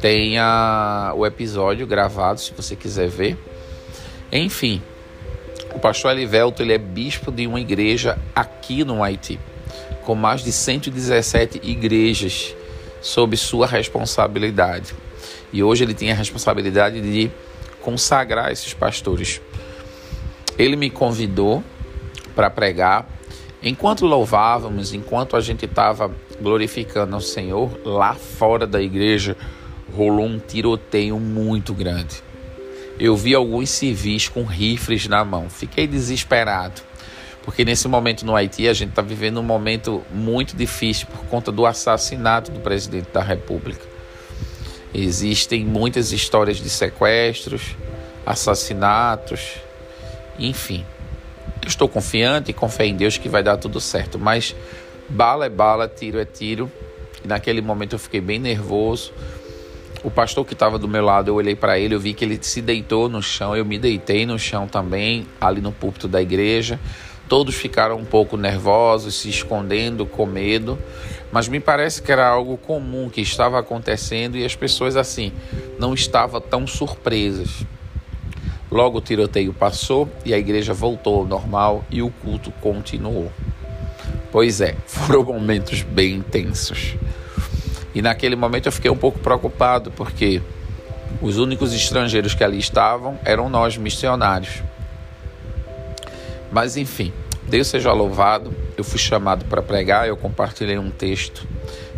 tem 0.00 0.36
a, 0.38 1.12
o 1.14 1.24
episódio 1.24 1.86
gravado, 1.86 2.40
se 2.40 2.52
você 2.52 2.74
quiser 2.74 3.08
ver. 3.08 3.38
Enfim, 4.32 4.82
o 5.76 5.78
pastor 5.78 6.12
Elivelto 6.12 6.62
ele 6.62 6.72
é 6.72 6.78
bispo 6.78 7.30
de 7.30 7.46
uma 7.46 7.60
igreja 7.60 8.18
aqui 8.34 8.82
no 8.82 9.02
Haiti, 9.02 9.38
com 10.06 10.14
mais 10.14 10.42
de 10.42 10.50
117 10.50 11.60
igrejas 11.62 12.56
sob 13.02 13.36
sua 13.36 13.66
responsabilidade. 13.66 14.94
E 15.52 15.62
hoje 15.62 15.84
ele 15.84 15.92
tem 15.92 16.10
a 16.10 16.14
responsabilidade 16.14 17.02
de 17.02 17.30
consagrar 17.82 18.50
esses 18.50 18.72
pastores. 18.72 19.42
Ele 20.58 20.76
me 20.76 20.88
convidou 20.88 21.62
para 22.34 22.48
pregar 22.48 23.06
Enquanto 23.62 24.06
louvávamos, 24.06 24.92
enquanto 24.92 25.34
a 25.34 25.40
gente 25.40 25.64
estava 25.64 26.14
glorificando 26.40 27.16
ao 27.16 27.20
Senhor, 27.20 27.80
lá 27.84 28.14
fora 28.14 28.66
da 28.66 28.80
igreja 28.80 29.36
rolou 29.92 30.26
um 30.26 30.38
tiroteio 30.38 31.18
muito 31.18 31.74
grande. 31.74 32.22
Eu 32.98 33.14
vi 33.14 33.34
alguns 33.34 33.68
civis 33.68 34.28
com 34.28 34.42
rifles 34.44 35.06
na 35.06 35.24
mão. 35.24 35.50
Fiquei 35.50 35.86
desesperado, 35.86 36.80
porque 37.44 37.64
nesse 37.64 37.86
momento 37.88 38.24
no 38.24 38.34
Haiti 38.34 38.66
a 38.68 38.72
gente 38.72 38.90
está 38.90 39.02
vivendo 39.02 39.38
um 39.38 39.42
momento 39.42 40.02
muito 40.10 40.56
difícil 40.56 41.06
por 41.06 41.26
conta 41.26 41.52
do 41.52 41.66
assassinato 41.66 42.50
do 42.50 42.60
presidente 42.60 43.10
da 43.12 43.22
República. 43.22 43.84
Existem 44.94 45.62
muitas 45.62 46.10
histórias 46.10 46.56
de 46.56 46.70
sequestros, 46.70 47.76
assassinatos, 48.24 49.56
enfim. 50.38 50.84
Estou 51.66 51.88
confiante 51.88 52.50
e 52.50 52.54
com 52.54 52.68
fé 52.68 52.86
em 52.86 52.96
Deus 52.96 53.18
que 53.18 53.28
vai 53.28 53.42
dar 53.42 53.58
tudo 53.58 53.78
certo, 53.78 54.18
mas 54.18 54.56
bala 55.06 55.44
é 55.44 55.50
bala, 55.50 55.86
tiro 55.86 56.18
é 56.18 56.24
tiro. 56.24 56.70
E 57.22 57.28
naquele 57.28 57.60
momento 57.60 57.94
eu 57.94 57.98
fiquei 57.98 58.22
bem 58.22 58.38
nervoso. 58.38 59.12
O 60.06 60.10
pastor 60.10 60.46
que 60.46 60.52
estava 60.52 60.78
do 60.78 60.86
meu 60.86 61.04
lado, 61.04 61.32
eu 61.32 61.34
olhei 61.34 61.56
para 61.56 61.80
ele, 61.80 61.92
eu 61.92 61.98
vi 61.98 62.14
que 62.14 62.24
ele 62.24 62.38
se 62.40 62.62
deitou 62.62 63.08
no 63.08 63.20
chão, 63.20 63.56
eu 63.56 63.64
me 63.64 63.76
deitei 63.76 64.24
no 64.24 64.38
chão 64.38 64.68
também, 64.68 65.26
ali 65.40 65.60
no 65.60 65.72
púlpito 65.72 66.06
da 66.06 66.22
igreja. 66.22 66.78
Todos 67.28 67.56
ficaram 67.56 67.96
um 67.96 68.04
pouco 68.04 68.36
nervosos, 68.36 69.16
se 69.16 69.28
escondendo, 69.28 70.06
com 70.06 70.24
medo, 70.24 70.78
mas 71.32 71.48
me 71.48 71.58
parece 71.58 72.00
que 72.00 72.12
era 72.12 72.24
algo 72.24 72.56
comum 72.56 73.10
que 73.10 73.20
estava 73.20 73.58
acontecendo 73.58 74.36
e 74.36 74.44
as 74.44 74.54
pessoas 74.54 74.96
assim 74.96 75.32
não 75.76 75.92
estavam 75.92 76.40
tão 76.40 76.68
surpresas. 76.68 77.66
Logo 78.70 78.98
o 78.98 79.00
tiroteio 79.00 79.52
passou 79.52 80.08
e 80.24 80.32
a 80.32 80.38
igreja 80.38 80.72
voltou 80.72 81.18
ao 81.18 81.26
normal 81.26 81.84
e 81.90 82.00
o 82.00 82.10
culto 82.10 82.52
continuou. 82.60 83.32
Pois 84.30 84.60
é, 84.60 84.76
foram 84.86 85.24
momentos 85.24 85.82
bem 85.82 86.14
intensos. 86.14 86.94
E 87.96 88.02
naquele 88.02 88.36
momento 88.36 88.66
eu 88.66 88.72
fiquei 88.72 88.90
um 88.90 88.96
pouco 88.96 89.18
preocupado, 89.18 89.90
porque 89.90 90.42
os 91.22 91.38
únicos 91.38 91.72
estrangeiros 91.72 92.34
que 92.34 92.44
ali 92.44 92.58
estavam 92.58 93.18
eram 93.24 93.48
nós, 93.48 93.78
missionários. 93.78 94.62
Mas 96.52 96.76
enfim, 96.76 97.10
Deus 97.48 97.68
seja 97.68 97.90
louvado. 97.94 98.54
Eu 98.76 98.84
fui 98.84 98.98
chamado 98.98 99.46
para 99.46 99.62
pregar, 99.62 100.06
eu 100.06 100.14
compartilhei 100.14 100.76
um 100.76 100.90
texto 100.90 101.48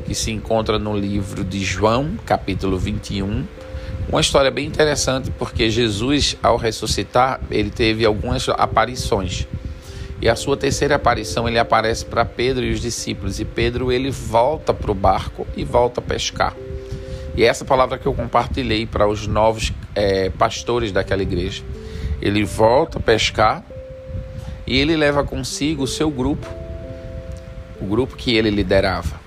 que 0.07 0.15
se 0.15 0.31
encontra 0.31 0.79
no 0.79 0.97
livro 0.97 1.43
de 1.43 1.65
João, 1.65 2.17
capítulo 2.25 2.79
21, 2.79 3.45
uma 4.09 4.21
história 4.21 4.53
bem 4.53 4.69
interessante 4.69 5.33
porque 5.33 5.69
Jesus, 5.69 6.37
ao 6.41 6.57
ressuscitar, 6.57 7.41
ele 7.51 7.71
teve 7.71 8.05
algumas 8.05 8.49
aparições. 8.51 9.49
E 10.21 10.29
a 10.29 10.35
sua 10.35 10.57
terceira 10.57 10.97
aparição 10.97 11.49
ele 11.49 11.59
aparece 11.59 12.05
para 12.05 12.25
Pedro 12.25 12.65
e 12.65 12.73
os 12.73 12.81
discípulos. 12.81 13.39
E 13.39 13.45
Pedro 13.45 13.93
ele 13.93 14.11
volta 14.11 14.75
para 14.75 14.91
o 14.91 14.95
barco 14.95 15.47
e 15.57 15.65
volta 15.65 16.01
a 16.01 16.03
pescar. 16.03 16.55
E 17.37 17.45
é 17.45 17.47
essa 17.47 17.65
palavra 17.65 17.99
que 17.99 18.07
eu 18.07 18.15
compartilhei 18.15 18.85
para 18.85 19.07
os 19.07 19.27
novos 19.27 19.73
é, 19.95 20.29
pastores 20.31 20.91
daquela 20.91 21.23
igreja. 21.23 21.63
Ele 22.21 22.45
volta 22.45 22.99
a 22.99 23.01
pescar 23.01 23.63
e 24.67 24.77
ele 24.77 24.97
leva 24.97 25.23
consigo 25.23 25.85
o 25.85 25.87
seu 25.87 26.11
grupo, 26.11 26.49
o 27.81 27.87
grupo 27.87 28.17
que 28.17 28.37
ele 28.37 28.51
liderava. 28.51 29.21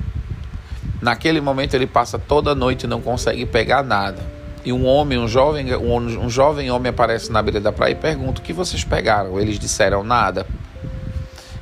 Naquele 1.01 1.39
momento 1.39 1.73
ele 1.73 1.87
passa 1.87 2.19
toda 2.19 2.51
a 2.51 2.55
noite 2.55 2.83
e 2.83 2.87
não 2.87 3.01
consegue 3.01 3.45
pegar 3.45 3.81
nada 3.81 4.41
e 4.63 4.71
um 4.71 4.85
homem, 4.85 5.17
um 5.17 5.27
jovem, 5.27 5.73
um, 5.75 5.95
um 5.95 6.29
jovem 6.29 6.69
homem 6.69 6.89
aparece 6.89 7.31
na 7.31 7.41
beira 7.41 7.59
da 7.59 7.71
praia 7.71 7.93
e 7.93 7.95
pergunta: 7.95 8.41
O 8.41 8.43
que 8.43 8.53
vocês 8.53 8.83
pegaram? 8.83 9.39
Eles 9.39 9.57
disseram 9.57 10.03
nada. 10.03 10.45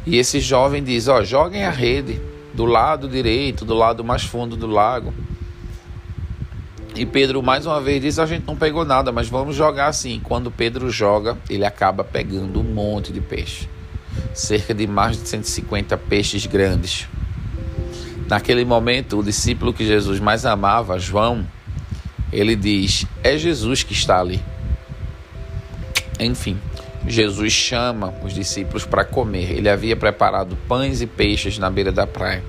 E 0.06 0.18
esse 0.18 0.40
jovem 0.40 0.84
diz: 0.84 1.08
Ó, 1.08 1.24
joguem 1.24 1.66
a 1.66 1.72
rede 1.72 2.22
do 2.54 2.66
lado 2.66 3.08
direito, 3.08 3.66
do 3.66 3.74
lado 3.74 4.04
mais 4.04 4.24
fundo 4.24 4.56
do 4.56 4.68
lago. 4.68 5.14
E 6.96 7.06
Pedro 7.06 7.42
mais 7.44 7.66
uma 7.66 7.80
vez 7.80 8.02
diz: 8.02 8.20
A 8.20 8.26
gente 8.26 8.46
não 8.46 8.56
pegou 8.56 8.86
nada, 8.86 9.12
mas 9.12 9.28
vamos 9.28 9.56
jogar 9.56 9.88
assim. 9.88 10.20
Quando 10.24 10.52
Pedro 10.52 10.90
joga, 10.90 11.38
ele 11.50 11.66
acaba 11.66 12.04
pegando 12.04 12.60
um 12.60 12.64
monte 12.64 13.12
de 13.12 13.22
peixe 13.22 13.68
cerca 14.34 14.74
de 14.74 14.88
mais 14.88 15.22
de 15.22 15.28
150 15.28 15.98
peixes 15.98 16.46
grandes. 16.46 17.08
Naquele 18.28 18.64
momento, 18.64 19.20
o 19.20 19.24
discípulo 19.24 19.74
que 19.74 19.86
Jesus 19.86 20.20
mais 20.20 20.46
amava, 20.46 21.00
João, 21.00 21.46
ele 22.32 22.56
diz: 22.56 23.06
É 23.24 23.38
Jesus 23.38 23.84
que 23.84 23.94
está 23.94 24.20
ali. 24.20 24.42
Enfim, 26.20 26.60
Jesus 27.08 27.54
chama 27.54 28.14
os 28.24 28.34
discípulos 28.34 28.86
para 28.86 29.06
comer. 29.06 29.52
Ele 29.52 29.70
havia 29.70 29.96
preparado 29.96 30.58
pães 30.68 31.02
e 31.02 31.08
peixes 31.08 31.58
na 31.58 31.70
beira 31.70 31.92
da 31.92 32.06
praia. 32.06 32.44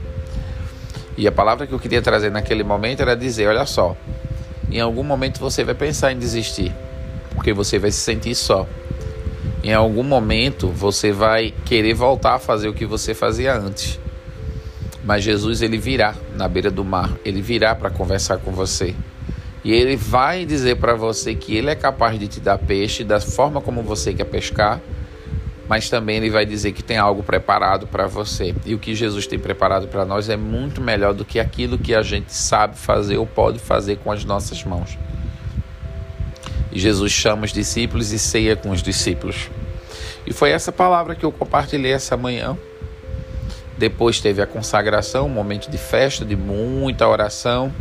E 1.16 1.26
a 1.26 1.32
palavra 1.32 1.66
que 1.66 1.72
eu 1.72 1.78
queria 1.78 2.02
trazer 2.02 2.30
naquele 2.30 2.64
momento 2.64 3.00
era 3.00 3.16
dizer: 3.16 3.46
Olha 3.48 3.66
só, 3.66 3.96
em 4.70 4.80
algum 4.80 5.02
momento 5.02 5.38
você 5.38 5.64
vai 5.64 5.74
pensar 5.74 6.12
em 6.12 6.18
desistir, 6.18 6.74
porque 7.34 7.52
você 7.52 7.78
vai 7.78 7.90
se 7.90 7.98
sentir 7.98 8.34
só. 8.34 8.66
Em 9.62 9.74
algum 9.74 10.02
momento 10.02 10.68
você 10.68 11.12
vai 11.12 11.52
querer 11.64 11.94
voltar 11.94 12.34
a 12.34 12.38
fazer 12.38 12.68
o 12.68 12.74
que 12.74 12.86
você 12.86 13.12
fazia 13.14 13.54
antes. 13.54 14.00
Mas 15.04 15.24
Jesus 15.24 15.60
ele 15.62 15.78
virá 15.78 16.14
na 16.34 16.48
beira 16.48 16.70
do 16.70 16.84
mar, 16.84 17.10
ele 17.24 17.42
virá 17.42 17.74
para 17.74 17.90
conversar 17.90 18.38
com 18.38 18.52
você. 18.52 18.94
E 19.62 19.72
ele 19.72 19.96
vai 19.96 20.46
dizer 20.46 20.76
para 20.76 20.94
você 20.94 21.34
que 21.34 21.56
ele 21.56 21.68
é 21.68 21.74
capaz 21.74 22.18
de 22.18 22.26
te 22.26 22.40
dar 22.40 22.58
peixe 22.58 23.04
da 23.04 23.20
forma 23.20 23.60
como 23.60 23.82
você 23.82 24.14
quer 24.14 24.24
pescar, 24.24 24.80
mas 25.68 25.88
também 25.88 26.16
ele 26.16 26.30
vai 26.30 26.46
dizer 26.46 26.72
que 26.72 26.82
tem 26.82 26.96
algo 26.96 27.22
preparado 27.22 27.86
para 27.86 28.06
você. 28.06 28.54
E 28.64 28.74
o 28.74 28.78
que 28.78 28.94
Jesus 28.94 29.26
tem 29.26 29.38
preparado 29.38 29.86
para 29.86 30.04
nós 30.04 30.28
é 30.28 30.36
muito 30.36 30.80
melhor 30.80 31.14
do 31.14 31.24
que 31.24 31.38
aquilo 31.38 31.78
que 31.78 31.94
a 31.94 32.02
gente 32.02 32.32
sabe 32.32 32.76
fazer 32.76 33.18
ou 33.18 33.26
pode 33.26 33.58
fazer 33.58 33.98
com 33.98 34.10
as 34.10 34.24
nossas 34.24 34.64
mãos. 34.64 34.98
Jesus 36.72 37.12
chama 37.12 37.44
os 37.44 37.52
discípulos 37.52 38.12
e 38.12 38.18
ceia 38.18 38.56
com 38.56 38.70
os 38.70 38.82
discípulos. 38.82 39.50
E 40.26 40.32
foi 40.32 40.50
essa 40.50 40.72
palavra 40.72 41.14
que 41.14 41.24
eu 41.24 41.32
compartilhei 41.32 41.92
essa 41.92 42.16
manhã. 42.16 42.56
Depois 43.76 44.20
teve 44.20 44.42
a 44.42 44.46
consagração, 44.46 45.26
um 45.26 45.30
momento 45.30 45.70
de 45.70 45.78
festa, 45.78 46.24
de 46.24 46.36
muita 46.36 47.08
oração. 47.08 47.72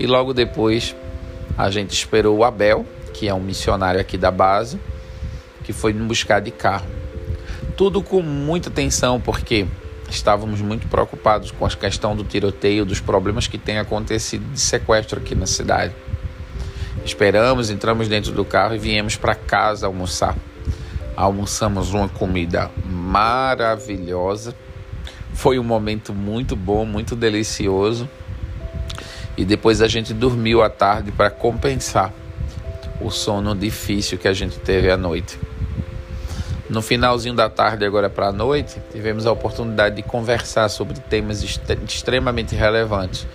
E 0.00 0.06
logo 0.06 0.32
depois 0.32 0.96
a 1.58 1.70
gente 1.70 1.92
esperou 1.92 2.38
o 2.38 2.42
Abel, 2.42 2.86
que 3.12 3.28
é 3.28 3.34
um 3.34 3.40
missionário 3.40 4.00
aqui 4.00 4.16
da 4.16 4.30
base, 4.30 4.80
que 5.62 5.74
foi 5.74 5.92
me 5.92 6.02
buscar 6.06 6.40
de 6.40 6.50
carro. 6.50 6.86
Tudo 7.76 8.02
com 8.02 8.22
muita 8.22 8.70
tensão, 8.70 9.20
porque 9.20 9.66
estávamos 10.08 10.62
muito 10.62 10.88
preocupados 10.88 11.50
com 11.50 11.66
a 11.66 11.68
questão 11.68 12.16
do 12.16 12.24
tiroteio, 12.24 12.86
dos 12.86 12.98
problemas 12.98 13.46
que 13.46 13.58
tem 13.58 13.78
acontecido 13.78 14.50
de 14.50 14.58
sequestro 14.58 15.20
aqui 15.20 15.34
na 15.34 15.46
cidade. 15.46 15.94
Esperamos, 17.04 17.68
entramos 17.68 18.08
dentro 18.08 18.32
do 18.32 18.44
carro 18.44 18.74
e 18.74 18.78
viemos 18.78 19.16
para 19.16 19.34
casa 19.34 19.86
almoçar. 19.86 20.34
Almoçamos 21.14 21.92
uma 21.92 22.08
comida 22.08 22.70
maravilhosa. 22.86 24.54
Foi 25.34 25.58
um 25.58 25.64
momento 25.64 26.14
muito 26.14 26.56
bom, 26.56 26.86
muito 26.86 27.14
delicioso. 27.14 28.08
E 29.40 29.44
depois 29.46 29.80
a 29.80 29.88
gente 29.88 30.12
dormiu 30.12 30.62
à 30.62 30.68
tarde 30.68 31.10
para 31.10 31.30
compensar 31.30 32.12
o 33.00 33.08
sono 33.08 33.54
difícil 33.54 34.18
que 34.18 34.28
a 34.28 34.34
gente 34.34 34.58
teve 34.58 34.90
à 34.90 34.98
noite. 34.98 35.38
No 36.68 36.82
finalzinho 36.82 37.34
da 37.34 37.48
tarde, 37.48 37.86
agora 37.86 38.10
para 38.10 38.26
a 38.26 38.32
noite, 38.32 38.76
tivemos 38.92 39.26
a 39.26 39.32
oportunidade 39.32 39.96
de 39.96 40.02
conversar 40.02 40.68
sobre 40.68 41.00
temas 41.00 41.42
extremamente 41.88 42.54
relevantes, 42.54 43.26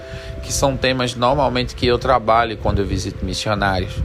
que 0.44 0.54
são 0.54 0.78
temas 0.78 1.16
normalmente 1.16 1.74
que 1.74 1.88
eu 1.88 1.98
trabalho 1.98 2.56
quando 2.58 2.78
eu 2.78 2.86
visito 2.86 3.26
missionários. 3.26 3.96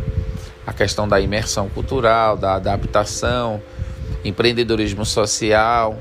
A 0.66 0.72
questão 0.72 1.06
da 1.06 1.20
imersão 1.20 1.68
cultural, 1.68 2.34
da 2.34 2.54
adaptação, 2.54 3.60
empreendedorismo 4.24 5.04
social. 5.04 5.98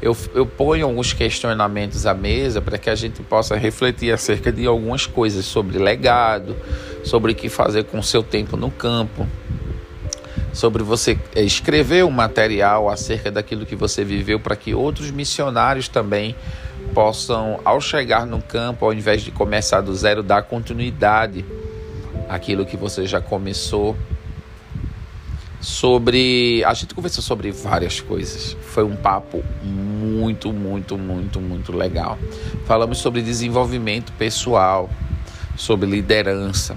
Eu, 0.00 0.14
eu 0.34 0.44
ponho 0.44 0.86
alguns 0.86 1.12
questionamentos 1.12 2.06
à 2.06 2.12
mesa 2.12 2.60
para 2.60 2.76
que 2.76 2.90
a 2.90 2.94
gente 2.94 3.22
possa 3.22 3.56
refletir 3.56 4.12
acerca 4.12 4.52
de 4.52 4.66
algumas 4.66 5.06
coisas 5.06 5.44
sobre 5.46 5.78
legado, 5.78 6.54
sobre 7.02 7.32
o 7.32 7.34
que 7.34 7.48
fazer 7.48 7.84
com 7.84 7.98
o 7.98 8.02
seu 8.02 8.22
tempo 8.22 8.56
no 8.56 8.70
campo, 8.70 9.26
sobre 10.52 10.82
você 10.82 11.18
é, 11.34 11.42
escrever 11.42 12.04
um 12.04 12.10
material 12.10 12.90
acerca 12.90 13.30
daquilo 13.30 13.64
que 13.64 13.74
você 13.74 14.04
viveu 14.04 14.38
para 14.38 14.54
que 14.54 14.74
outros 14.74 15.10
missionários 15.10 15.88
também 15.88 16.36
possam, 16.92 17.60
ao 17.64 17.80
chegar 17.80 18.26
no 18.26 18.40
campo, 18.42 18.84
ao 18.84 18.92
invés 18.92 19.22
de 19.22 19.30
começar 19.30 19.80
do 19.80 19.94
zero, 19.94 20.22
dar 20.22 20.42
continuidade 20.42 21.44
àquilo 22.28 22.66
que 22.66 22.76
você 22.76 23.06
já 23.06 23.20
começou. 23.20 23.96
Sobre. 25.60 26.62
A 26.64 26.74
gente 26.74 26.94
conversou 26.94 27.22
sobre 27.22 27.50
várias 27.50 28.00
coisas. 28.00 28.56
Foi 28.62 28.84
um 28.84 28.96
papo 28.96 29.44
muito, 29.62 30.52
muito, 30.52 30.98
muito, 30.98 31.40
muito 31.40 31.72
legal. 31.72 32.18
Falamos 32.66 32.98
sobre 32.98 33.22
desenvolvimento 33.22 34.12
pessoal, 34.12 34.90
sobre 35.56 35.88
liderança, 35.88 36.76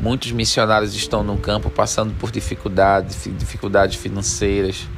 Muitos 0.00 0.32
missionários 0.32 0.94
estão 0.94 1.22
no 1.22 1.36
campo 1.36 1.68
passando 1.68 2.14
por 2.14 2.30
dificuldades, 2.30 3.28
dificuldades 3.36 3.96
financeiras. 3.96 4.88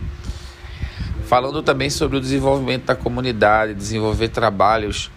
Falando 1.24 1.60
também 1.60 1.90
sobre 1.90 2.18
o 2.18 2.20
desenvolvimento 2.20 2.84
da 2.84 2.94
comunidade, 2.94 3.74
desenvolver 3.74 4.28
trabalhos 4.28 5.10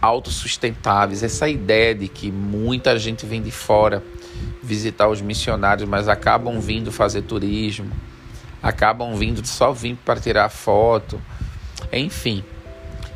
autossustentáveis. 0.00 1.22
Essa 1.22 1.46
ideia 1.46 1.94
de 1.94 2.08
que 2.08 2.32
muita 2.32 2.98
gente 2.98 3.26
vem 3.26 3.42
de 3.42 3.50
fora 3.50 4.02
visitar 4.68 5.08
os 5.08 5.22
missionários, 5.22 5.88
mas 5.88 6.08
acabam 6.08 6.60
vindo 6.60 6.92
fazer 6.92 7.22
turismo, 7.22 7.90
acabam 8.62 9.16
vindo 9.16 9.44
só 9.46 9.72
vir 9.72 9.96
para 10.04 10.20
tirar 10.20 10.50
foto, 10.50 11.20
enfim. 11.90 12.44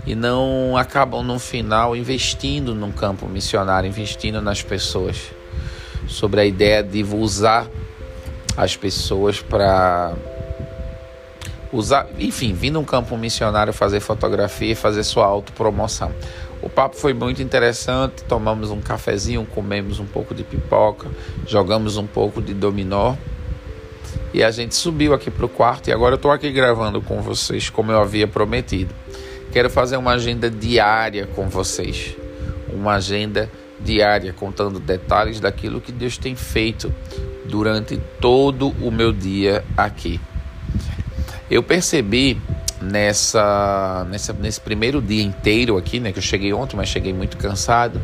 E 0.06 0.14
não 0.14 0.76
acabam 0.76 1.22
no 1.22 1.38
final 1.38 1.94
investindo 1.94 2.74
no 2.74 2.90
campo 2.90 3.28
missionário, 3.28 3.86
investindo 3.86 4.40
nas 4.40 4.62
pessoas 4.62 5.30
sobre 6.08 6.40
a 6.40 6.44
ideia 6.44 6.82
de 6.82 7.04
usar 7.04 7.68
as 8.56 8.74
pessoas 8.74 9.40
para 9.40 10.14
usar, 11.72 12.06
enfim, 12.18 12.52
vir 12.52 12.70
num 12.70 12.84
campo 12.84 13.16
missionário 13.16 13.72
fazer 13.72 14.00
fotografia 14.00 14.72
e 14.72 14.74
fazer 14.74 15.02
sua 15.02 15.24
autopromoção. 15.24 16.12
O 16.60 16.68
papo 16.68 16.96
foi 16.96 17.12
muito 17.12 17.42
interessante, 17.42 18.22
tomamos 18.24 18.70
um 18.70 18.80
cafezinho, 18.80 19.44
comemos 19.52 19.98
um 19.98 20.06
pouco 20.06 20.34
de 20.34 20.44
pipoca, 20.44 21.10
jogamos 21.46 21.96
um 21.96 22.06
pouco 22.06 22.40
de 22.40 22.54
dominó 22.54 23.16
e 24.32 24.44
a 24.44 24.50
gente 24.50 24.74
subiu 24.74 25.12
aqui 25.12 25.30
para 25.30 25.44
o 25.44 25.48
quarto 25.48 25.88
e 25.88 25.92
agora 25.92 26.14
eu 26.14 26.16
estou 26.16 26.30
aqui 26.30 26.50
gravando 26.52 27.02
com 27.02 27.20
vocês 27.20 27.68
como 27.68 27.90
eu 27.90 28.00
havia 28.00 28.28
prometido. 28.28 28.94
Quero 29.50 29.68
fazer 29.68 29.96
uma 29.96 30.12
agenda 30.12 30.48
diária 30.48 31.26
com 31.26 31.48
vocês, 31.48 32.16
uma 32.72 32.94
agenda 32.94 33.50
diária, 33.80 34.32
contando 34.32 34.78
detalhes 34.78 35.40
daquilo 35.40 35.80
que 35.80 35.90
Deus 35.90 36.16
tem 36.16 36.36
feito 36.36 36.94
durante 37.44 38.00
todo 38.20 38.68
o 38.80 38.90
meu 38.90 39.12
dia 39.12 39.64
aqui. 39.76 40.20
Eu 41.52 41.62
percebi 41.62 42.40
nessa, 42.80 44.06
nessa 44.08 44.32
nesse 44.32 44.58
primeiro 44.58 45.02
dia 45.02 45.22
inteiro 45.22 45.76
aqui, 45.76 46.00
né, 46.00 46.10
que 46.10 46.18
eu 46.18 46.22
cheguei 46.22 46.50
ontem, 46.54 46.78
mas 46.78 46.88
cheguei 46.88 47.12
muito 47.12 47.36
cansado, 47.36 48.00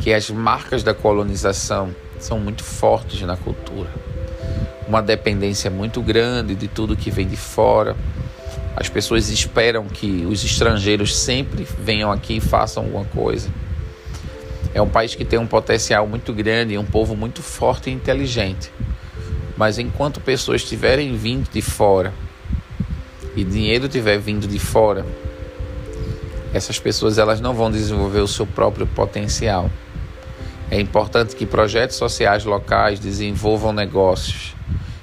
que 0.00 0.12
as 0.12 0.28
marcas 0.28 0.82
da 0.82 0.92
colonização 0.92 1.96
são 2.20 2.38
muito 2.38 2.62
fortes 2.62 3.22
na 3.22 3.38
cultura. 3.38 3.88
Uma 4.86 5.00
dependência 5.00 5.70
muito 5.70 6.02
grande 6.02 6.54
de 6.54 6.68
tudo 6.68 6.94
que 6.94 7.10
vem 7.10 7.26
de 7.26 7.38
fora. 7.38 7.96
As 8.76 8.90
pessoas 8.90 9.30
esperam 9.30 9.86
que 9.86 10.26
os 10.26 10.44
estrangeiros 10.44 11.16
sempre 11.16 11.66
venham 11.80 12.12
aqui 12.12 12.36
e 12.36 12.40
façam 12.40 12.82
alguma 12.82 13.06
coisa. 13.06 13.48
É 14.74 14.82
um 14.82 14.90
país 14.90 15.14
que 15.14 15.24
tem 15.24 15.38
um 15.38 15.46
potencial 15.46 16.06
muito 16.06 16.34
grande 16.34 16.74
e 16.74 16.78
um 16.78 16.84
povo 16.84 17.16
muito 17.16 17.40
forte 17.42 17.88
e 17.88 17.94
inteligente. 17.94 18.70
Mas 19.56 19.78
enquanto 19.78 20.20
pessoas 20.20 20.60
estiverem 20.60 21.16
vindo 21.16 21.50
de 21.50 21.62
fora 21.62 22.12
e 23.36 23.44
dinheiro 23.44 23.86
estiver 23.86 24.18
vindo 24.18 24.46
de 24.46 24.58
fora, 24.58 25.04
essas 26.52 26.78
pessoas 26.78 27.18
elas 27.18 27.40
não 27.40 27.54
vão 27.54 27.70
desenvolver 27.70 28.20
o 28.20 28.28
seu 28.28 28.46
próprio 28.46 28.86
potencial. 28.86 29.70
É 30.70 30.80
importante 30.80 31.36
que 31.36 31.46
projetos 31.46 31.96
sociais 31.96 32.44
locais 32.44 32.98
desenvolvam 32.98 33.72
negócios 33.72 34.54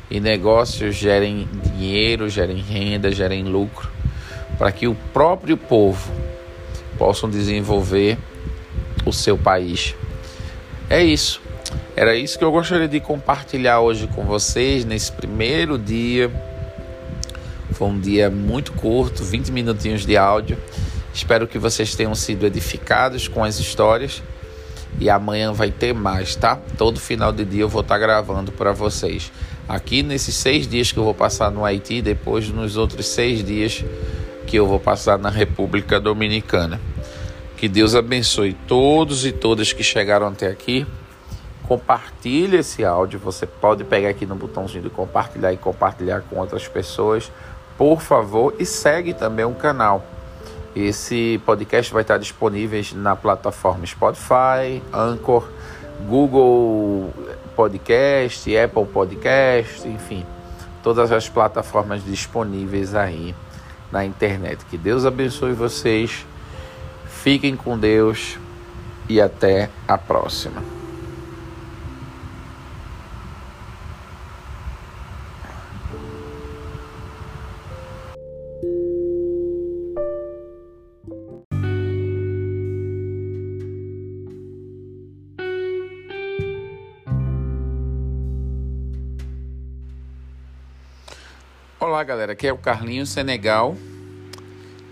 e 0.09 0.19
negócios 0.19 0.95
gerem 0.95 1.47
dinheiro, 1.63 2.29
gerem 2.29 2.57
renda, 2.57 3.11
gerem 3.11 3.43
lucro, 3.43 3.89
para 4.57 4.71
que 4.71 4.87
o 4.87 4.95
próprio 5.13 5.57
povo 5.57 6.11
possam 6.97 7.29
desenvolver 7.29 8.17
o 9.05 9.11
seu 9.11 9.37
país. 9.37 9.95
É 10.89 11.03
isso. 11.03 11.41
Era 11.95 12.15
isso 12.15 12.37
que 12.37 12.43
eu 12.43 12.51
gostaria 12.51 12.87
de 12.87 12.99
compartilhar 12.99 13.79
hoje 13.79 14.07
com 14.07 14.23
vocês 14.23 14.85
nesse 14.85 15.11
primeiro 15.11 15.77
dia. 15.77 16.31
Foi 17.75 17.89
um 17.89 17.99
dia 17.99 18.29
muito 18.29 18.71
curto, 18.71 19.21
20 19.21 19.51
minutinhos 19.51 20.05
de 20.05 20.15
áudio. 20.15 20.57
Espero 21.13 21.45
que 21.45 21.59
vocês 21.59 21.93
tenham 21.93 22.15
sido 22.15 22.45
edificados 22.45 23.27
com 23.27 23.43
as 23.43 23.59
histórias. 23.59 24.23
E 24.97 25.09
amanhã 25.09 25.51
vai 25.51 25.71
ter 25.71 25.93
mais, 25.93 26.37
tá? 26.37 26.55
Todo 26.77 27.01
final 27.01 27.33
de 27.33 27.43
dia 27.43 27.63
eu 27.63 27.69
vou 27.69 27.81
estar 27.81 27.97
gravando 27.97 28.49
para 28.49 28.71
vocês. 28.71 29.29
Aqui 29.67 30.01
nesses 30.01 30.35
seis 30.35 30.65
dias 30.65 30.93
que 30.93 30.97
eu 30.97 31.03
vou 31.03 31.13
passar 31.13 31.51
no 31.51 31.65
Haiti, 31.65 32.01
depois 32.01 32.47
nos 32.47 32.77
outros 32.77 33.07
seis 33.07 33.43
dias 33.43 33.83
que 34.47 34.55
eu 34.55 34.65
vou 34.65 34.79
passar 34.79 35.19
na 35.19 35.29
República 35.29 35.99
Dominicana. 35.99 36.79
Que 37.57 37.67
Deus 37.67 37.93
abençoe 37.93 38.53
todos 38.53 39.25
e 39.25 39.33
todas 39.33 39.73
que 39.73 39.83
chegaram 39.83 40.27
até 40.27 40.47
aqui. 40.47 40.87
Compartilhe 41.63 42.57
esse 42.57 42.85
áudio. 42.85 43.19
Você 43.19 43.45
pode 43.45 43.83
pegar 43.83 44.09
aqui 44.09 44.25
no 44.25 44.35
botãozinho 44.35 44.83
de 44.83 44.89
compartilhar 44.89 45.51
e 45.51 45.57
compartilhar 45.57 46.21
com 46.21 46.39
outras 46.39 46.67
pessoas, 46.67 47.31
por 47.77 48.01
favor. 48.01 48.53
E 48.59 48.65
segue 48.65 49.13
também 49.13 49.45
o 49.45 49.53
canal. 49.53 50.03
Esse 50.75 51.41
podcast 51.45 51.93
vai 51.93 52.01
estar 52.01 52.17
disponível 52.17 52.83
na 52.95 53.15
plataforma 53.15 53.85
Spotify, 53.85 54.83
Anchor, 54.93 55.47
Google 56.07 57.13
Podcast, 57.55 58.57
Apple 58.57 58.85
Podcast, 58.85 59.87
enfim, 59.87 60.25
todas 60.83 61.11
as 61.13 61.29
plataformas 61.29 62.03
disponíveis 62.03 62.93
aí 62.93 63.33
na 63.89 64.03
internet. 64.03 64.65
Que 64.65 64.77
Deus 64.77 65.05
abençoe 65.05 65.53
vocês. 65.53 66.25
Fiquem 67.05 67.55
com 67.55 67.77
Deus 67.77 68.37
e 69.07 69.21
até 69.21 69.69
a 69.87 69.97
próxima. 69.97 70.74
Aqui 92.35 92.47
é 92.47 92.51
o 92.51 92.57
Carlinho 92.57 93.05
Senegal 93.05 93.77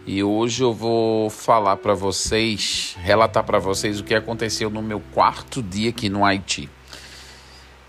e 0.08 0.24
hoje 0.24 0.64
eu 0.64 0.74
vou 0.74 1.30
falar 1.30 1.76
para 1.76 1.94
vocês, 1.94 2.96
relatar 3.02 3.44
para 3.44 3.60
vocês 3.60 4.00
o 4.00 4.04
que 4.06 4.16
aconteceu 4.16 4.70
no 4.70 4.82
meu 4.82 5.02
quarto 5.14 5.62
dia 5.62 5.90
aqui 5.90 6.08
no 6.08 6.24
Haiti. 6.24 6.70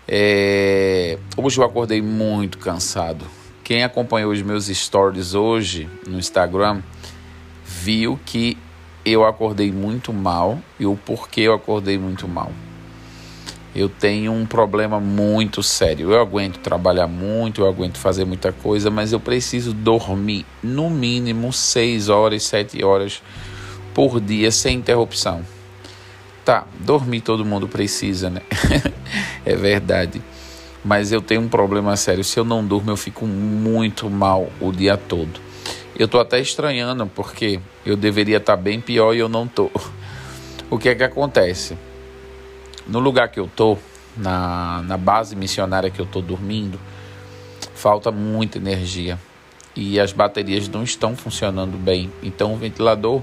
É... 0.05 1.17
Hoje 1.37 1.57
eu 1.57 1.63
acordei 1.63 2.01
muito 2.01 2.57
cansado. 2.57 3.25
Quem 3.63 3.81
acompanhou 3.81 4.33
os 4.33 4.41
meus 4.41 4.65
stories 4.65 5.33
hoje 5.33 5.89
no 6.05 6.19
Instagram 6.19 6.81
viu 7.65 8.19
que 8.25 8.57
eu 9.05 9.25
acordei 9.25 9.71
muito 9.71 10.11
mal 10.11 10.59
e 10.77 10.85
o 10.85 10.97
porquê 10.97 11.41
eu 11.41 11.53
acordei 11.53 11.97
muito 11.97 12.27
mal 12.27 12.51
eu 13.75 13.89
tenho 13.89 14.31
um 14.31 14.45
problema 14.45 15.01
muito 15.01 15.61
sério. 15.61 16.13
Eu 16.13 16.21
aguento 16.21 16.59
trabalhar 16.59 17.07
muito, 17.07 17.61
eu 17.61 17.67
aguento 17.67 17.97
fazer 17.97 18.23
muita 18.23 18.53
coisa, 18.53 18.89
mas 18.89 19.11
eu 19.11 19.19
preciso 19.19 19.73
dormir 19.73 20.45
no 20.63 20.89
mínimo 20.89 21.51
6 21.51 22.07
horas, 22.07 22.43
7 22.43 22.83
horas 22.85 23.21
por 23.93 24.21
dia 24.21 24.49
sem 24.49 24.77
interrupção. 24.77 25.41
Tá, 26.45 26.65
dormir 26.79 27.19
todo 27.19 27.43
mundo 27.43 27.67
precisa, 27.67 28.29
né? 28.29 28.41
é 29.45 29.55
verdade. 29.55 30.21
Mas 30.83 31.11
eu 31.11 31.19
tenho 31.21 31.41
um 31.41 31.49
problema 31.49 31.97
sério. 31.97 32.23
Se 32.23 32.39
eu 32.39 32.45
não 32.45 32.65
durmo, 32.65 32.91
eu 32.91 32.97
fico 32.97 33.25
muito 33.25 34.09
mal 34.09 34.49
o 34.61 34.71
dia 34.71 34.95
todo. 34.95 35.41
Eu 35.97 36.07
tô 36.07 36.19
até 36.19 36.39
estranhando 36.39 37.07
porque 37.07 37.59
eu 37.85 37.97
deveria 37.97 38.37
estar 38.37 38.55
tá 38.55 38.61
bem 38.61 38.79
pior 38.79 39.13
e 39.13 39.19
eu 39.19 39.27
não 39.27 39.47
tô. 39.47 39.69
O 40.67 40.79
que 40.79 40.89
é 40.89 40.95
que 40.95 41.03
acontece? 41.03 41.77
No 42.87 42.99
lugar 42.99 43.29
que 43.29 43.39
eu 43.39 43.49
tô, 43.55 43.77
na, 44.15 44.83
na 44.83 44.97
base 44.97 45.35
missionária 45.35 45.89
que 45.89 45.99
eu 45.99 46.05
tô 46.05 46.21
dormindo, 46.21 46.79
falta 47.73 48.11
muita 48.11 48.57
energia 48.57 49.19
e 49.75 49.99
as 49.99 50.13
baterias 50.13 50.67
não 50.67 50.83
estão 50.83 51.15
funcionando 51.15 51.77
bem. 51.77 52.11
Então 52.23 52.53
o 52.53 52.57
ventilador 52.57 53.21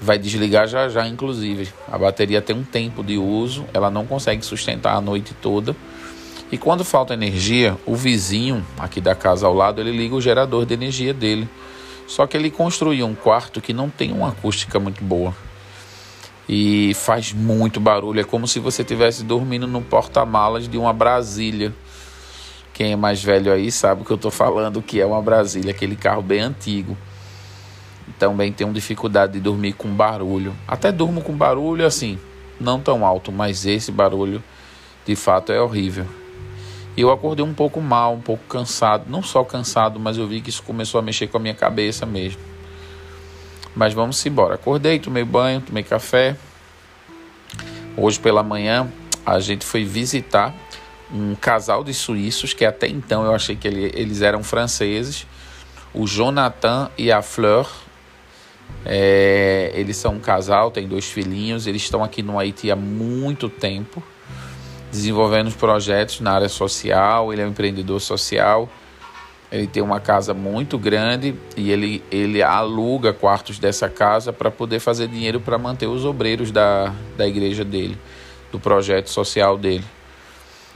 vai 0.00 0.18
desligar 0.18 0.66
já 0.66 0.88
já, 0.88 1.06
inclusive. 1.06 1.68
A 1.90 1.98
bateria 1.98 2.40
tem 2.40 2.56
um 2.56 2.64
tempo 2.64 3.02
de 3.02 3.16
uso, 3.16 3.64
ela 3.72 3.90
não 3.90 4.06
consegue 4.06 4.44
sustentar 4.44 4.96
a 4.96 5.00
noite 5.00 5.34
toda. 5.34 5.76
E 6.50 6.56
quando 6.56 6.82
falta 6.82 7.12
energia, 7.12 7.76
o 7.84 7.94
vizinho 7.94 8.64
aqui 8.78 9.00
da 9.00 9.14
casa 9.14 9.46
ao 9.46 9.52
lado, 9.52 9.80
ele 9.80 9.92
liga 9.92 10.14
o 10.14 10.20
gerador 10.20 10.64
de 10.64 10.72
energia 10.72 11.12
dele. 11.12 11.48
Só 12.06 12.26
que 12.26 12.36
ele 12.38 12.50
construiu 12.50 13.06
um 13.06 13.14
quarto 13.14 13.60
que 13.60 13.74
não 13.74 13.90
tem 13.90 14.12
uma 14.12 14.30
acústica 14.30 14.80
muito 14.80 15.04
boa 15.04 15.34
e 16.48 16.94
faz 16.94 17.32
muito 17.32 17.78
barulho. 17.78 18.20
É 18.20 18.24
como 18.24 18.48
se 18.48 18.58
você 18.58 18.82
estivesse 18.82 19.22
dormindo 19.22 19.66
no 19.66 19.82
porta-malas 19.82 20.66
de 20.66 20.78
uma 20.78 20.92
Brasília. 20.92 21.74
Quem 22.72 22.92
é 22.92 22.96
mais 22.96 23.22
velho 23.22 23.52
aí 23.52 23.70
sabe 23.70 24.02
o 24.02 24.04
que 24.04 24.10
eu 24.10 24.16
estou 24.16 24.30
falando, 24.30 24.80
que 24.80 25.00
é 25.00 25.04
uma 25.04 25.20
Brasília, 25.20 25.72
aquele 25.72 25.96
carro 25.96 26.22
bem 26.22 26.40
antigo. 26.40 26.96
Também 28.18 28.52
tenho 28.52 28.72
dificuldade 28.72 29.34
de 29.34 29.40
dormir 29.40 29.74
com 29.74 29.88
barulho. 29.88 30.54
Até 30.66 30.90
durmo 30.90 31.20
com 31.20 31.32
barulho 31.32 31.84
assim, 31.84 32.18
não 32.58 32.80
tão 32.80 33.04
alto, 33.04 33.30
mas 33.30 33.66
esse 33.66 33.92
barulho 33.92 34.42
de 35.04 35.14
fato 35.14 35.52
é 35.52 35.60
horrível. 35.60 36.06
Eu 36.96 37.12
acordei 37.12 37.44
um 37.44 37.54
pouco 37.54 37.80
mal, 37.80 38.14
um 38.14 38.20
pouco 38.20 38.42
cansado. 38.48 39.04
Não 39.08 39.22
só 39.22 39.44
cansado, 39.44 40.00
mas 40.00 40.16
eu 40.16 40.26
vi 40.26 40.40
que 40.40 40.50
isso 40.50 40.62
começou 40.62 40.98
a 40.98 41.02
mexer 41.02 41.28
com 41.28 41.36
a 41.36 41.40
minha 41.40 41.54
cabeça 41.54 42.04
mesmo. 42.04 42.40
Mas 43.74 43.94
vamos 43.94 44.24
embora. 44.26 44.54
Acordei, 44.54 44.98
tomei 44.98 45.24
banho, 45.24 45.60
tomei 45.60 45.82
café. 45.82 46.36
Hoje 47.96 48.18
pela 48.18 48.42
manhã 48.42 48.90
a 49.24 49.40
gente 49.40 49.64
foi 49.64 49.84
visitar 49.84 50.54
um 51.12 51.34
casal 51.34 51.82
de 51.82 51.92
suíços 51.94 52.52
que 52.52 52.64
até 52.64 52.86
então 52.86 53.24
eu 53.24 53.34
achei 53.34 53.56
que 53.56 53.66
ele, 53.66 53.90
eles 53.94 54.22
eram 54.22 54.42
franceses. 54.42 55.26
O 55.92 56.06
Jonathan 56.06 56.90
e 56.96 57.10
a 57.10 57.22
Fleur. 57.22 57.68
É, 58.84 59.72
eles 59.74 59.96
são 59.96 60.14
um 60.14 60.20
casal, 60.20 60.70
têm 60.70 60.86
dois 60.86 61.06
filhinhos. 61.06 61.66
Eles 61.66 61.82
estão 61.82 62.04
aqui 62.04 62.22
no 62.22 62.38
Haiti 62.38 62.70
há 62.70 62.76
muito 62.76 63.48
tempo, 63.48 64.02
desenvolvendo 64.90 65.52
projetos 65.56 66.20
na 66.20 66.32
área 66.32 66.48
social. 66.48 67.32
Ele 67.32 67.42
é 67.42 67.44
um 67.46 67.48
empreendedor 67.48 68.00
social. 68.00 68.68
Ele 69.50 69.66
tem 69.66 69.82
uma 69.82 69.98
casa 69.98 70.34
muito 70.34 70.78
grande 70.78 71.34
e 71.56 71.70
ele, 71.70 72.02
ele 72.10 72.42
aluga 72.42 73.14
quartos 73.14 73.58
dessa 73.58 73.88
casa 73.88 74.32
para 74.32 74.50
poder 74.50 74.78
fazer 74.78 75.08
dinheiro 75.08 75.40
para 75.40 75.56
manter 75.56 75.86
os 75.86 76.04
obreiros 76.04 76.50
da, 76.50 76.92
da 77.16 77.26
igreja 77.26 77.64
dele, 77.64 77.96
do 78.52 78.60
projeto 78.60 79.08
social 79.08 79.56
dele. 79.56 79.84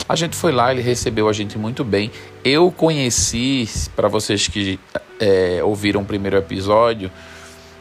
A 0.09 0.17
gente 0.17 0.35
foi 0.35 0.53
lá, 0.53 0.73
ele 0.73 0.81
recebeu 0.81 1.29
a 1.29 1.33
gente 1.33 1.59
muito 1.59 1.85
bem. 1.85 2.11
Eu 2.43 2.73
conheci, 2.73 3.69
para 3.95 4.09
vocês 4.09 4.49
que 4.49 4.81
é, 5.21 5.61
ouviram 5.63 6.01
o 6.01 6.05
primeiro 6.05 6.37
episódio, 6.37 7.11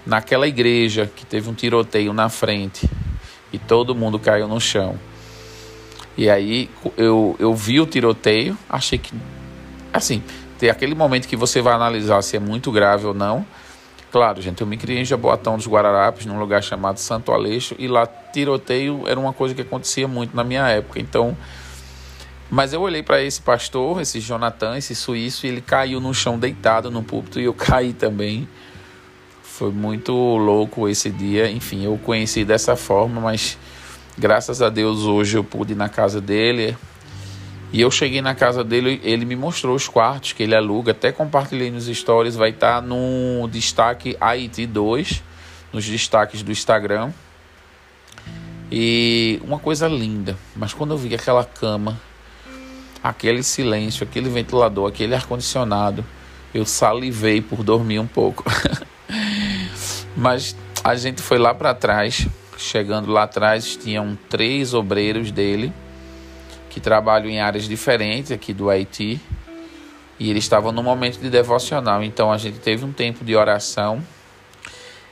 naquela 0.06 0.48
igreja 0.48 1.10
que 1.16 1.26
teve 1.26 1.50
um 1.50 1.54
tiroteio 1.54 2.14
na 2.14 2.30
frente 2.30 2.90
e 3.52 3.58
todo 3.58 3.96
mundo 3.96 4.20
caiu 4.20 4.48
no 4.48 4.60
chão. 4.60 4.98
E 6.18 6.30
aí 6.30 6.70
eu, 6.98 7.36
eu 7.40 7.54
vi 7.56 7.80
o 7.80 7.86
tiroteio, 7.86 8.58
achei 8.70 8.98
que. 8.98 9.14
Assim, 9.94 10.22
ter 10.62 10.70
aquele 10.70 10.94
momento 10.94 11.28
que 11.28 11.36
você 11.36 11.60
vai 11.60 11.74
analisar 11.74 12.22
se 12.22 12.38
é 12.38 12.40
muito 12.40 12.72
grave 12.72 13.08
ou 13.08 13.16
não. 13.16 13.44
Claro, 14.12 14.40
gente, 14.40 14.62
eu 14.62 14.68
me 14.68 14.78
criei 14.78 15.00
em 15.00 15.06
Jaboatão 15.06 15.58
dos 15.58 15.66
Guararapes, 15.66 16.28
num 16.28 16.38
lugar 16.38 16.62
chamado 16.62 17.00
Santo 17.00 17.32
Aleixo, 17.32 17.74
e 17.80 17.88
lá 17.88 18.06
tiroteio 18.06 19.02
era 19.08 19.20
uma 19.20 19.34
coisa 19.34 19.56
que 19.56 19.62
acontecia 19.62 20.08
muito 20.08 20.36
na 20.36 20.44
minha 20.44 20.68
época. 20.68 21.00
Então, 21.00 21.36
mas 22.48 22.74
eu 22.74 22.82
olhei 22.82 23.02
para 23.02 23.24
esse 23.24 23.42
pastor, 23.42 24.02
esse 24.02 24.20
Jonathan, 24.20 24.78
esse 24.78 24.94
suíço, 24.94 25.48
e 25.48 25.50
ele 25.50 25.62
caiu 25.62 26.00
no 26.00 26.14
chão 26.14 26.38
deitado 26.38 26.92
no 26.92 27.02
púlpito 27.02 27.40
e 27.40 27.46
eu 27.46 27.56
caí 27.58 27.92
também. 27.92 28.48
Foi 29.42 29.72
muito 29.72 30.14
louco 30.14 30.88
esse 30.88 31.10
dia. 31.10 31.50
Enfim, 31.50 31.86
eu 31.86 32.00
conheci 32.06 32.46
dessa 32.46 32.76
forma, 32.76 33.20
mas 33.20 33.58
graças 34.16 34.62
a 34.62 34.70
Deus 34.70 35.06
hoje 35.06 35.40
eu 35.40 35.44
pude 35.44 35.74
ir 35.74 35.76
na 35.76 35.90
casa 35.90 36.22
dele, 36.22 36.78
e 37.74 37.80
eu 37.80 37.90
cheguei 37.90 38.22
na 38.22 38.36
casa 38.36 38.66
dele, 38.66 39.00
ele 39.02 39.24
me 39.24 39.36
mostrou 39.36 39.74
os 39.74 39.88
quartos 39.88 40.34
que 40.34 40.44
ele 40.44 40.54
aluga, 40.54 40.92
até 40.92 41.10
compartilhei 41.10 41.72
nos 41.72 41.86
stories, 41.86 42.36
vai 42.36 42.50
estar 42.50 42.76
tá 42.76 42.82
no 42.82 43.48
destaque 43.50 44.16
IT2, 44.16 45.22
nos 45.72 45.86
destaques 45.86 46.44
do 46.44 46.52
Instagram. 46.52 47.12
E 48.70 49.42
uma 49.46 49.58
coisa 49.58 49.88
linda, 49.88 50.38
mas 50.54 50.74
quando 50.74 50.92
eu 50.92 50.98
vi 50.98 51.16
aquela 51.16 51.46
cama, 51.46 52.00
aquele 53.02 53.42
silêncio, 53.42 54.04
aquele 54.04 54.30
ventilador, 54.30 54.90
aquele 54.90 55.16
ar-condicionado, 55.16 56.04
eu 56.54 56.66
salivei 56.66 57.42
por 57.42 57.64
dormir 57.64 58.00
um 58.00 58.08
pouco. 58.08 58.44
mas 60.16 60.58
a 60.84 60.94
gente 60.96 61.22
foi 61.22 61.38
lá 61.38 61.54
para 61.54 61.74
trás, 61.74 62.28
chegando 62.58 63.12
lá 63.12 63.24
atrás, 63.24 63.78
tinham 63.78 64.18
três 64.30 64.74
obreiros 64.74 65.32
dele 65.32 65.72
que 66.72 66.80
trabalham 66.80 67.30
em 67.30 67.42
áreas 67.42 67.68
diferentes 67.68 68.32
aqui 68.32 68.54
do 68.54 68.70
Haiti. 68.70 69.20
E 70.18 70.30
eles 70.30 70.46
estavam 70.46 70.72
no 70.72 70.82
momento 70.82 71.20
de 71.20 71.30
devocional. 71.30 72.02
Então 72.02 72.32
a 72.32 72.38
gente 72.38 72.60
teve 72.60 72.86
um 72.86 72.94
tempo 72.94 73.26
de 73.26 73.36
oração. 73.36 74.02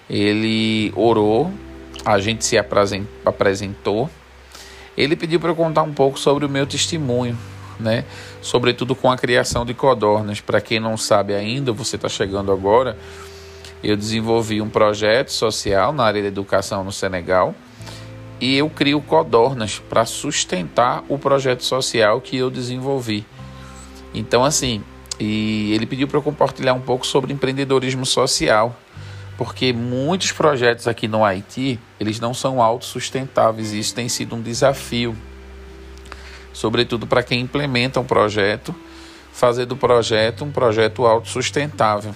Ele 0.10 0.93
orou, 0.95 1.52
a 2.06 2.17
gente 2.17 2.45
se 2.45 2.58
apresentou. 2.58 4.10
Ele 4.95 5.17
pediu 5.17 5.38
para 5.38 5.50
eu 5.50 5.56
contar 5.56 5.84
um 5.84 5.93
pouco 5.93 6.17
sobre 6.17 6.45
o 6.45 6.50
meu 6.50 6.65
testemunho, 6.65 7.38
né? 7.78 8.06
Sobretudo 8.41 8.95
com 8.95 9.12
a 9.12 9.17
criação 9.17 9.65
de 9.65 9.74
codornas. 9.74 10.39
Para 10.39 10.62
quem 10.62 10.80
não 10.80 10.95
sabe 10.95 11.36
ainda, 11.36 11.74
você 11.74 11.98
está 11.98 12.08
chegando 12.08 12.54
agora. 12.54 12.98
Eu 13.84 13.98
desenvolvi 13.98 14.62
um 14.62 14.69
projeto 14.69 15.30
social 15.30 15.91
na 15.91 16.06
área 16.06 16.22
da 16.22 16.28
educação 16.30 16.86
no 16.86 16.91
Senegal 16.91 17.54
e 18.39 18.58
eu 18.58 18.69
crio 18.69 19.02
codornas 19.02 19.80
para 19.80 20.06
sustentar 20.06 21.04
o 21.10 21.17
projeto 21.17 21.63
social 21.63 22.21
que 22.21 22.38
eu 22.38 22.49
desenvolvi. 22.49 23.25
Então, 24.13 24.43
assim, 24.43 24.84
e 25.19 25.73
ele 25.73 25.86
pediu 25.86 26.08
para 26.08 26.17
eu 26.17 26.21
compartilhar 26.21 26.73
um 26.73 26.80
pouco 26.80 27.06
sobre 27.06 27.34
empreendedorismo 27.34 28.06
social, 28.06 28.75
porque 29.38 29.73
muitos 29.73 30.32
projetos 30.32 30.88
aqui 30.88 31.08
no 31.08 31.23
Haiti, 31.23 31.80
eles 31.99 32.19
não 32.19 32.34
são 32.34 32.62
autossustentáveis 32.62 33.73
e 33.73 33.80
isso 33.80 33.93
tem 33.93 34.08
sido 34.08 34.36
um 34.36 34.41
desafio, 34.41 35.15
sobretudo 36.54 37.06
para 37.06 37.23
quem 37.23 37.41
implementa 37.41 37.99
um 37.99 38.06
projeto, 38.06 38.73
fazer 39.34 39.65
do 39.65 39.75
projeto 39.75 40.43
um 40.43 40.52
projeto 40.52 41.06
autossustentável. 41.06 42.15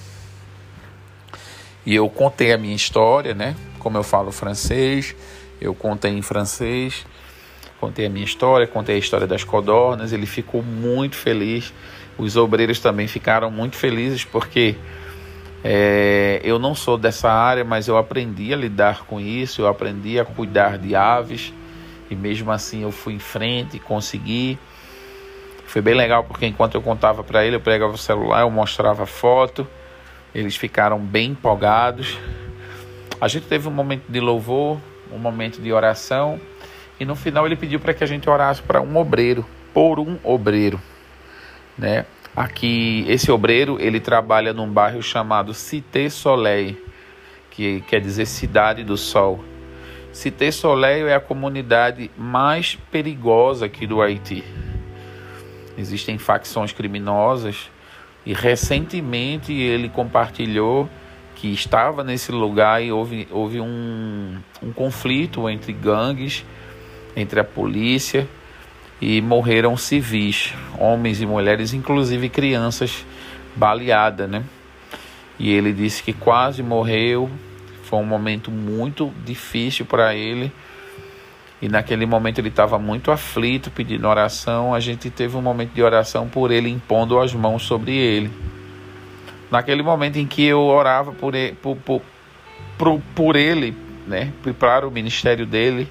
E 1.85 1.93
eu 1.93 2.09
contei 2.09 2.53
a 2.53 2.57
minha 2.57 2.75
história, 2.75 3.33
né? 3.33 3.55
Como 3.79 3.97
eu 3.97 4.03
falo 4.03 4.31
francês, 4.31 5.13
eu 5.63 5.73
contei 5.73 6.11
em 6.11 6.21
francês, 6.21 7.05
contei 7.79 8.05
a 8.05 8.09
minha 8.09 8.25
história, 8.25 8.67
contei 8.67 8.95
a 8.95 8.99
história 8.99 9.25
das 9.25 9.43
codornas. 9.43 10.11
Ele 10.11 10.25
ficou 10.25 10.61
muito 10.61 11.15
feliz. 11.15 11.73
Os 12.17 12.35
obreiros 12.35 12.79
também 12.79 13.07
ficaram 13.07 13.49
muito 13.49 13.77
felizes 13.77 14.25
porque 14.25 14.75
é, 15.63 16.41
eu 16.43 16.59
não 16.59 16.75
sou 16.75 16.97
dessa 16.97 17.31
área, 17.31 17.63
mas 17.63 17.87
eu 17.87 17.97
aprendi 17.97 18.53
a 18.53 18.57
lidar 18.57 19.05
com 19.05 19.19
isso, 19.19 19.61
eu 19.61 19.67
aprendi 19.67 20.19
a 20.19 20.25
cuidar 20.25 20.77
de 20.77 20.95
aves 20.95 21.53
e 22.11 22.15
mesmo 22.15 22.51
assim 22.51 22.83
eu 22.83 22.91
fui 22.91 23.13
em 23.13 23.19
frente, 23.19 23.79
consegui. 23.79 24.59
Foi 25.65 25.81
bem 25.81 25.95
legal 25.95 26.25
porque 26.25 26.45
enquanto 26.45 26.75
eu 26.75 26.81
contava 26.81 27.23
para 27.23 27.45
ele, 27.45 27.55
eu 27.55 27.61
pegava 27.61 27.93
o 27.93 27.97
celular, 27.97 28.41
eu 28.41 28.51
mostrava 28.51 29.05
foto. 29.05 29.65
Eles 30.35 30.55
ficaram 30.55 30.99
bem 30.99 31.31
empolgados. 31.31 32.17
A 33.21 33.27
gente 33.27 33.47
teve 33.47 33.67
um 33.67 33.71
momento 33.71 34.03
de 34.09 34.19
louvor, 34.19 34.77
um 35.13 35.19
momento 35.19 35.61
de 35.61 35.71
oração, 35.71 36.39
e 36.99 37.05
no 37.05 37.15
final 37.15 37.45
ele 37.45 37.55
pediu 37.55 37.79
para 37.79 37.93
que 37.93 38.03
a 38.03 38.07
gente 38.07 38.29
orasse 38.29 38.61
para 38.61 38.81
um 38.81 38.97
obreiro, 38.97 39.45
por 39.73 39.99
um 39.99 40.17
obreiro, 40.23 40.79
né? 41.77 42.05
Aqui 42.35 43.05
esse 43.07 43.31
obreiro, 43.31 43.77
ele 43.79 43.99
trabalha 43.99 44.53
num 44.53 44.67
bairro 44.67 45.03
chamado 45.03 45.53
Cité 45.53 46.09
Soleil, 46.09 46.75
que 47.51 47.81
quer 47.81 48.01
dizer 48.01 48.25
Cidade 48.25 48.83
do 48.83 48.97
Sol. 48.97 49.43
Cité 50.11 50.49
Soleil 50.49 51.07
é 51.07 51.15
a 51.15 51.19
comunidade 51.19 52.09
mais 52.17 52.75
perigosa 52.91 53.65
aqui 53.67 53.85
do 53.85 54.01
Haiti. 54.01 54.43
Existem 55.77 56.17
facções 56.17 56.71
criminosas 56.71 57.69
e 58.25 58.33
recentemente 58.33 59.53
ele 59.53 59.89
compartilhou 59.89 60.89
que 61.43 61.51
estava 61.51 62.05
nesse 62.05 62.31
lugar 62.31 62.81
e 62.81 62.89
houve, 62.89 63.27
houve 63.29 63.59
um, 63.59 64.37
um 64.61 64.71
conflito 64.71 65.49
entre 65.49 65.73
gangues, 65.73 66.45
entre 67.17 67.37
a 67.37 67.43
polícia 67.43 68.25
e 69.01 69.21
morreram 69.21 69.75
civis, 69.75 70.53
homens 70.79 71.21
e 71.21 71.25
mulheres, 71.25 71.73
inclusive 71.73 72.29
crianças 72.29 73.05
baleadas, 73.57 74.29
né? 74.29 74.41
E 75.37 75.51
ele 75.51 75.73
disse 75.73 76.01
que 76.01 76.13
quase 76.13 76.63
morreu, 76.63 77.29
foi 77.83 77.99
um 77.99 78.05
momento 78.05 78.49
muito 78.49 79.11
difícil 79.25 79.85
para 79.85 80.15
ele 80.15 80.49
e 81.61 81.67
naquele 81.67 82.05
momento 82.05 82.39
ele 82.39 82.47
estava 82.47 82.79
muito 82.79 83.11
aflito, 83.11 83.69
pedindo 83.69 84.07
oração. 84.07 84.73
A 84.73 84.79
gente 84.79 85.09
teve 85.09 85.35
um 85.35 85.41
momento 85.41 85.73
de 85.73 85.83
oração 85.83 86.29
por 86.29 86.51
ele, 86.51 86.69
impondo 86.69 87.19
as 87.19 87.33
mãos 87.33 87.63
sobre 87.63 87.91
ele. 87.91 88.31
Naquele 89.53 89.83
momento 89.83 90.17
em 90.17 90.25
que 90.25 90.43
eu 90.43 90.61
orava 90.61 91.11
por 91.11 91.35
ele, 91.35 91.53
por, 91.53 91.77
por, 91.77 92.01
por, 92.75 92.99
por 93.13 93.35
ele 93.35 93.77
né, 94.07 94.33
para 94.57 94.87
o 94.87 94.89
ministério 94.89 95.45
dele, 95.45 95.87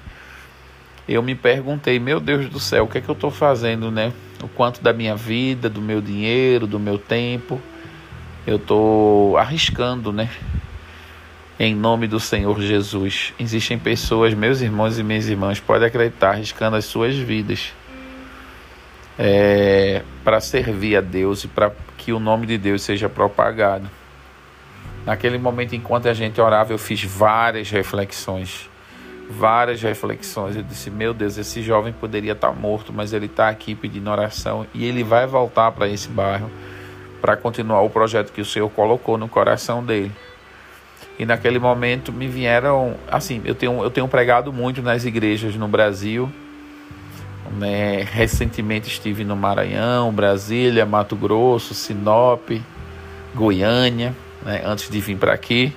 eu 1.07 1.23
me 1.23 1.33
perguntei, 1.33 1.97
meu 1.97 2.19
Deus 2.19 2.49
do 2.49 2.59
céu, 2.59 2.83
o 2.83 2.87
que 2.89 2.97
é 2.97 3.01
que 3.01 3.07
eu 3.07 3.13
estou 3.13 3.31
fazendo, 3.31 3.89
né? 3.89 4.11
O 4.43 4.49
quanto 4.49 4.83
da 4.83 4.91
minha 4.91 5.15
vida, 5.15 5.69
do 5.69 5.81
meu 5.81 6.01
dinheiro, 6.01 6.67
do 6.67 6.77
meu 6.77 6.97
tempo, 6.97 7.61
eu 8.45 8.57
estou 8.57 9.37
arriscando, 9.37 10.11
né? 10.11 10.29
em 11.57 11.73
nome 11.73 12.05
do 12.05 12.19
Senhor 12.19 12.61
Jesus. 12.61 13.33
Existem 13.39 13.79
pessoas, 13.79 14.33
meus 14.33 14.59
irmãos 14.59 14.99
e 14.99 15.03
minhas 15.03 15.29
irmãs, 15.29 15.61
podem 15.61 15.87
acreditar, 15.87 16.31
arriscando 16.31 16.75
as 16.75 16.83
suas 16.83 17.15
vidas 17.15 17.71
é, 19.17 20.01
para 20.23 20.39
servir 20.39 20.97
a 20.97 21.01
Deus 21.01 21.43
e 21.43 21.47
para 21.47 21.71
que 21.97 22.11
o 22.11 22.19
nome 22.19 22.47
de 22.47 22.57
Deus 22.57 22.81
seja 22.81 23.07
propagado. 23.07 23.89
Naquele 25.05 25.37
momento, 25.37 25.75
enquanto 25.75 26.07
a 26.07 26.13
gente 26.13 26.39
orava, 26.39 26.71
eu 26.71 26.77
fiz 26.77 27.03
várias 27.03 27.69
reflexões. 27.69 28.69
Várias 29.29 29.81
reflexões. 29.81 30.55
Eu 30.55 30.63
disse: 30.63 30.89
Meu 30.89 31.13
Deus, 31.13 31.37
esse 31.37 31.61
jovem 31.61 31.93
poderia 31.93 32.33
estar 32.33 32.51
morto, 32.51 32.93
mas 32.93 33.13
ele 33.13 33.25
está 33.25 33.49
aqui 33.49 33.75
pedindo 33.75 34.09
oração 34.09 34.65
e 34.73 34.85
ele 34.85 35.03
vai 35.03 35.25
voltar 35.25 35.71
para 35.71 35.87
esse 35.87 36.07
bairro 36.07 36.49
para 37.21 37.37
continuar 37.37 37.81
o 37.81 37.89
projeto 37.89 38.33
que 38.33 38.41
o 38.41 38.45
Senhor 38.45 38.69
colocou 38.69 39.17
no 39.17 39.29
coração 39.29 39.83
dele. 39.83 40.11
E 41.17 41.25
naquele 41.25 41.59
momento 41.59 42.11
me 42.11 42.27
vieram, 42.27 42.95
assim, 43.09 43.41
eu 43.45 43.55
tenho, 43.55 43.81
eu 43.81 43.89
tenho 43.89 44.07
pregado 44.07 44.51
muito 44.51 44.81
nas 44.81 45.05
igrejas 45.05 45.55
no 45.55 45.67
Brasil. 45.67 46.29
Né? 47.51 48.03
Recentemente 48.03 48.87
estive 48.87 49.23
no 49.23 49.35
Maranhão, 49.35 50.11
Brasília, 50.11 50.85
Mato 50.85 51.15
Grosso, 51.15 51.73
Sinop, 51.73 52.49
Goiânia, 53.35 54.15
né? 54.43 54.61
antes 54.65 54.89
de 54.89 54.99
vir 54.99 55.17
para 55.17 55.33
aqui. 55.33 55.73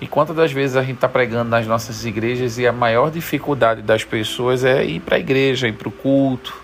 E 0.00 0.06
quantas 0.06 0.36
das 0.36 0.52
vezes 0.52 0.76
a 0.76 0.82
gente 0.82 0.96
está 0.96 1.08
pregando 1.08 1.50
nas 1.50 1.66
nossas 1.66 2.04
igrejas 2.04 2.58
e 2.58 2.66
a 2.66 2.72
maior 2.72 3.10
dificuldade 3.10 3.80
das 3.80 4.04
pessoas 4.04 4.62
é 4.62 4.84
ir 4.84 5.00
para 5.00 5.16
a 5.16 5.18
igreja, 5.18 5.68
ir 5.68 5.72
para 5.72 5.88
o 5.88 5.92
culto, 5.92 6.54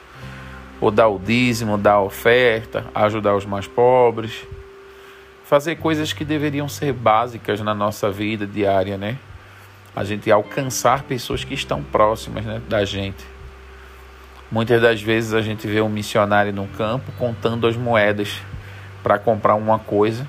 ou 0.81 0.91
dar 0.91 1.09
o 1.09 1.19
dízimo, 1.19 1.79
dar 1.79 1.95
a 1.95 2.03
oferta, 2.03 2.85
ajudar 2.95 3.35
os 3.35 3.47
mais 3.47 3.67
pobres 3.67 4.47
fazer 5.53 5.77
coisas 5.77 6.15
que 6.15 6.25
deveriam 6.25 6.67
ser 6.67 6.95
básicas 6.95 7.61
na 7.61 7.75
nossa 7.75 8.11
vida 8.11 8.47
diária, 8.47 8.97
né? 8.97 9.19
A 9.95 10.03
gente 10.03 10.33
alcançar 10.33 11.03
pessoas 11.03 11.45
que 11.45 11.53
estão 11.53 11.83
próximas 11.83 12.43
né, 12.43 12.63
da 12.71 12.87
gente. 12.87 13.23
Muitas 14.53 14.83
das 14.83 15.01
vezes 15.01 15.33
a 15.33 15.41
gente 15.41 15.67
vê 15.67 15.81
um 15.81 15.89
missionário 15.89 16.53
no 16.53 16.69
campo 16.69 17.11
contando 17.19 17.67
as 17.67 17.75
moedas 17.75 18.39
para 19.03 19.19
comprar 19.19 19.55
uma 19.55 19.79
coisa, 19.79 20.29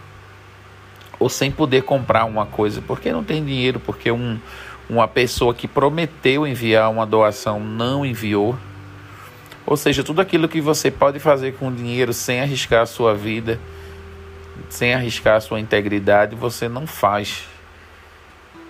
ou 1.20 1.28
sem 1.28 1.52
poder 1.52 1.84
comprar 1.84 2.24
uma 2.24 2.46
coisa, 2.46 2.82
porque 2.82 3.12
não 3.12 3.24
tem 3.24 3.44
dinheiro, 3.44 3.80
porque 3.82 4.10
um, 4.10 4.40
uma 4.90 5.08
pessoa 5.08 5.54
que 5.54 5.68
prometeu 5.68 6.48
enviar 6.48 6.90
uma 6.90 7.06
doação 7.06 7.60
não 7.60 8.06
enviou. 8.06 8.58
Ou 9.66 9.76
seja, 9.76 10.06
tudo 10.06 10.22
aquilo 10.22 10.48
que 10.48 10.62
você 10.62 10.90
pode 10.90 11.20
fazer 11.20 11.56
com 11.56 11.72
dinheiro 11.72 12.14
sem 12.14 12.40
arriscar 12.40 12.82
a 12.82 12.86
sua 12.86 13.14
vida 13.14 13.60
sem 14.70 14.94
arriscar 14.94 15.36
a 15.36 15.40
sua 15.40 15.60
integridade, 15.60 16.36
você 16.36 16.68
não 16.68 16.88
faz. 16.88 17.46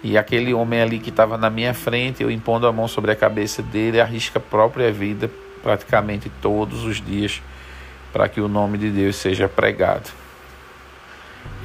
E 0.03 0.17
aquele 0.17 0.53
homem 0.53 0.81
ali 0.81 0.99
que 0.99 1.09
estava 1.09 1.37
na 1.37 1.49
minha 1.49 1.73
frente, 1.73 2.21
eu 2.21 2.29
impondo 2.29 2.67
a 2.67 2.73
mão 2.73 2.87
sobre 2.87 3.11
a 3.11 3.15
cabeça 3.15 3.61
dele, 3.61 4.01
arrisca 4.01 4.37
a 4.37 4.41
própria 4.41 4.91
vida 4.91 5.31
praticamente 5.63 6.29
todos 6.41 6.83
os 6.83 7.01
dias 7.01 7.41
para 8.11 8.29
que 8.29 8.39
o 8.39 8.47
nome 8.47 8.77
de 8.77 8.91
Deus 8.91 9.15
seja 9.15 9.49
pregado. 9.49 10.11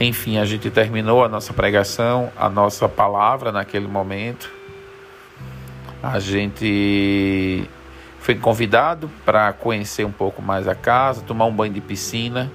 Enfim, 0.01 0.39
a 0.39 0.45
gente 0.45 0.71
terminou 0.71 1.25
a 1.25 1.29
nossa 1.29 1.53
pregação, 1.53 2.33
a 2.37 2.49
nossa 2.49 2.89
palavra 2.89 3.51
naquele 3.51 3.89
momento. 3.89 4.51
A 6.03 6.21
gente 6.21 7.69
foi 8.21 8.37
convidado 8.37 9.11
para 9.25 9.53
conhecer 9.53 10.07
um 10.07 10.13
pouco 10.13 10.41
mais 10.41 10.69
a 10.69 10.75
casa, 10.75 11.23
tomar 11.23 11.47
um 11.47 11.53
banho 11.53 11.73
de 11.73 11.81
piscina. 11.81 12.51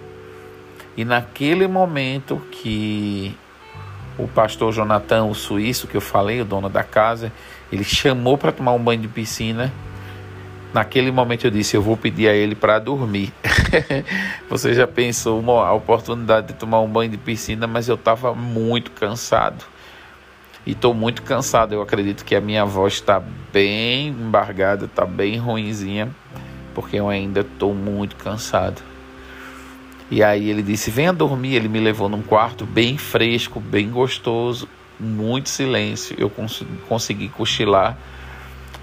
E 0.95 1.03
naquele 1.03 1.67
momento 1.67 2.41
que 2.51 3.36
o 4.17 4.27
pastor 4.27 4.71
Jonathan, 4.71 5.25
o 5.25 5.36
suíço 5.36 5.88
que 5.88 5.97
eu 5.97 6.01
falei, 6.01 6.41
o 6.41 6.45
dono 6.45 6.69
da 6.69 6.84
casa, 6.84 7.32
ele 7.71 7.84
chamou 7.84 8.38
para 8.38 8.51
tomar 8.51 8.73
um 8.73 8.79
banho 8.79 9.01
de 9.01 9.08
piscina. 9.08 9.71
Naquele 10.73 11.12
momento 11.12 11.45
eu 11.45 11.51
disse: 11.51 11.77
Eu 11.77 11.81
vou 11.81 11.95
pedir 11.95 12.27
a 12.27 12.33
ele 12.33 12.55
para 12.55 12.79
dormir. 12.79 13.31
Você 14.49 14.73
já 14.73 14.88
pensou 14.88 15.39
uma, 15.39 15.67
a 15.67 15.73
oportunidade 15.73 16.47
de 16.47 16.53
tomar 16.53 16.81
um 16.81 16.88
banho 16.88 17.12
de 17.12 17.17
piscina, 17.17 17.67
mas 17.67 17.88
eu 17.88 17.95
estava 17.95 18.33
muito 18.33 18.89
cansado. 18.91 19.63
E 20.65 20.71
estou 20.71 20.93
muito 20.93 21.21
cansado. 21.21 21.73
Eu 21.73 21.81
acredito 21.81 22.25
que 22.25 22.36
a 22.36 22.41
minha 22.41 22.65
voz 22.65 22.93
está 22.93 23.21
bem 23.51 24.07
embargada, 24.07 24.86
está 24.86 25.05
bem 25.05 25.38
ruinzinha, 25.38 26.09
porque 26.73 26.95
eu 26.95 27.07
ainda 27.07 27.41
estou 27.41 27.75
muito 27.75 28.15
cansado. 28.15 28.81
E 30.09 30.23
aí 30.23 30.49
ele 30.49 30.63
disse: 30.63 30.89
Venha 30.89 31.13
dormir. 31.13 31.53
Ele 31.55 31.67
me 31.67 31.79
levou 31.79 32.09
num 32.09 32.23
quarto 32.23 32.65
bem 32.65 32.97
fresco, 32.97 33.59
bem 33.59 33.91
gostoso, 33.91 34.67
muito 34.99 35.49
silêncio. 35.49 36.15
Eu 36.17 36.31
cons 36.31 36.63
consegui 36.89 37.29
cochilar. 37.29 37.95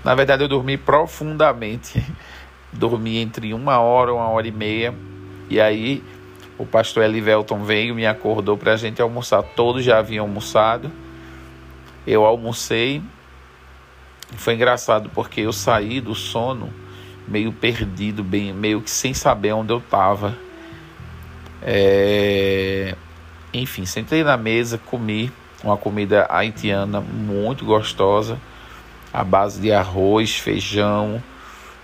Na 0.05 0.15
verdade, 0.15 0.43
eu 0.43 0.49
dormi 0.49 0.77
profundamente. 0.77 2.05
dormi 2.73 3.19
entre 3.19 3.53
uma 3.53 3.79
hora, 3.79 4.15
uma 4.15 4.29
hora 4.29 4.47
e 4.47 4.53
meia. 4.53 4.95
E 5.49 5.61
aí 5.61 6.03
o 6.59 6.67
pastor 6.67 7.05
Elivelton 7.05 7.65
veio, 7.65 7.95
me 7.95 8.07
acordou 8.07 8.57
para 8.57 8.73
a 8.73 8.77
gente 8.77 9.01
almoçar. 9.01 9.43
Todos 9.43 9.85
já 9.85 9.99
haviam 9.99 10.25
almoçado. 10.25 10.91
Eu 12.07 12.25
almocei. 12.25 13.03
Foi 14.37 14.55
engraçado 14.55 15.11
porque 15.13 15.41
eu 15.41 15.53
saí 15.53 16.01
do 16.01 16.15
sono 16.15 16.71
meio 17.27 17.53
perdido, 17.53 18.25
bem, 18.25 18.53
meio 18.53 18.81
que 18.81 18.91
sem 18.91 19.15
saber 19.15 19.53
onde 19.53 19.73
eu 19.73 19.79
estava. 19.79 20.37
É... 21.63 22.95
Enfim, 23.53 23.85
sentei 23.85 24.25
na 24.25 24.37
mesa, 24.37 24.79
comi 24.79 25.33
uma 25.63 25.77
comida 25.77 26.27
haitiana 26.31 27.01
muito 27.01 27.65
gostosa, 27.65 28.39
à 29.13 29.25
base 29.25 29.61
de 29.61 29.73
arroz, 29.73 30.37
feijão, 30.37 31.23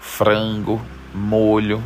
frango, 0.00 0.80
molho, 1.14 1.82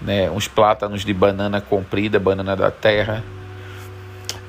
né, 0.00 0.30
uns 0.30 0.48
plátanos 0.48 1.04
de 1.04 1.12
banana 1.12 1.60
comprida, 1.60 2.18
banana 2.18 2.56
da 2.56 2.70
terra. 2.70 3.22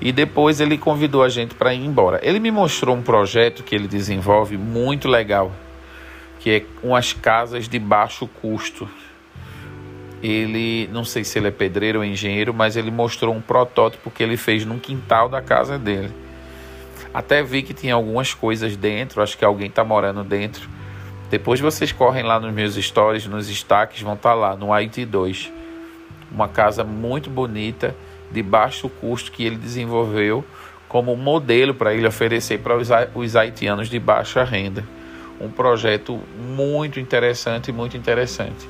E 0.01 0.11
depois 0.11 0.59
ele 0.59 0.77
convidou 0.77 1.23
a 1.23 1.29
gente 1.29 1.55
para 1.55 1.73
ir 1.73 1.85
embora. 1.85 2.19
Ele 2.23 2.39
me 2.39 2.51
mostrou 2.51 2.95
um 2.95 3.01
projeto 3.01 3.63
que 3.63 3.73
ele 3.73 3.87
desenvolve 3.87 4.57
muito 4.57 5.07
legal, 5.07 5.51
que 6.39 6.49
é 6.49 6.65
umas 6.83 7.13
casas 7.13 7.69
de 7.69 7.79
baixo 7.79 8.27
custo 8.27 8.89
ele, 10.23 10.89
não 10.93 11.03
sei 11.03 11.25
se 11.25 11.37
ele 11.37 11.49
é 11.49 11.51
pedreiro 11.51 11.99
ou 11.99 12.05
engenheiro, 12.05 12.53
mas 12.53 12.77
ele 12.77 12.89
mostrou 12.89 13.35
um 13.35 13.41
protótipo 13.41 14.09
que 14.09 14.23
ele 14.23 14.37
fez 14.37 14.63
num 14.63 14.79
quintal 14.79 15.27
da 15.27 15.41
casa 15.41 15.77
dele. 15.77 16.09
Até 17.13 17.43
vi 17.43 17.61
que 17.61 17.73
tinha 17.73 17.93
algumas 17.93 18.33
coisas 18.33 18.75
dentro, 18.75 19.21
acho 19.21 19.37
que 19.37 19.45
alguém 19.45 19.67
está 19.67 19.83
morando 19.83 20.23
dentro. 20.23 20.67
Depois 21.29 21.59
vocês 21.59 21.91
correm 21.91 22.23
lá 22.23 22.39
nos 22.39 22.51
meus 22.51 22.75
stories, 22.75 23.27
nos 23.27 23.47
destaques, 23.47 24.01
vão 24.01 24.15
estar 24.15 24.29
tá 24.29 24.35
lá 24.35 24.55
no 24.55 24.73
IT 24.73 25.05
2. 25.05 25.51
Uma 26.31 26.47
casa 26.47 26.83
muito 26.83 27.29
bonita, 27.29 27.95
de 28.31 28.41
baixo 28.41 28.89
custo 28.89 29.31
que 29.31 29.43
ele 29.43 29.57
desenvolveu 29.57 30.43
como 30.89 31.15
modelo 31.15 31.73
para 31.75 31.93
ele 31.93 32.07
oferecer 32.07 32.59
para 32.59 32.75
os 32.75 33.35
haitianos 33.35 33.89
de 33.89 33.99
baixa 33.99 34.43
renda. 34.43 34.83
Um 35.39 35.49
projeto 35.49 36.19
muito 36.39 36.99
interessante, 36.99 37.71
muito 37.71 37.95
interessante. 37.95 38.67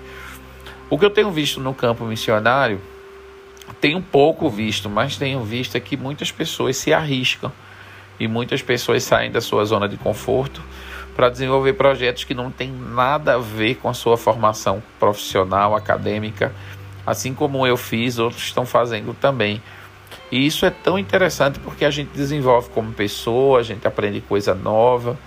O 0.90 1.00
que 1.00 1.06
eu 1.06 1.10
tenho 1.10 1.32
visto 1.32 1.62
no 1.62 1.74
campo 1.74 2.04
missionário, 2.04 2.80
tenho 3.80 4.02
pouco 4.02 4.50
visto, 4.50 4.90
mas 4.90 5.16
tenho 5.16 5.44
visto 5.44 5.76
é 5.78 5.80
que 5.80 5.96
muitas 5.96 6.32
pessoas 6.32 6.76
se 6.76 6.94
arriscam 6.94 7.52
e 8.20 8.28
muitas 8.28 8.62
pessoas 8.62 9.04
saem 9.04 9.32
da 9.32 9.42
sua 9.42 9.66
zona 9.66 9.88
de 9.88 9.98
conforto 9.98 10.62
para 11.16 11.30
desenvolver 11.30 11.74
projetos 11.74 12.24
que 12.24 12.34
não 12.34 12.52
têm 12.52 12.72
nada 12.72 13.36
a 13.36 13.38
ver 13.38 13.76
com 13.76 13.90
a 13.90 13.94
sua 13.94 14.18
formação 14.18 14.82
profissional, 15.00 15.76
acadêmica, 15.76 16.52
assim 17.06 17.34
como 17.34 17.66
eu 17.68 17.78
fiz, 17.78 18.18
outros 18.18 18.44
estão 18.44 18.66
fazendo 18.66 19.14
também. 19.14 19.62
E 20.32 20.46
isso 20.46 20.66
é 20.66 20.70
tão 20.70 20.98
interessante 20.98 21.60
porque 21.60 21.86
a 21.86 21.92
gente 21.92 22.10
desenvolve 22.10 22.70
como 22.70 22.92
pessoa, 22.92 23.60
a 23.60 23.64
gente 23.64 23.88
aprende 23.88 24.22
coisa 24.22 24.56
nova. 24.56 25.18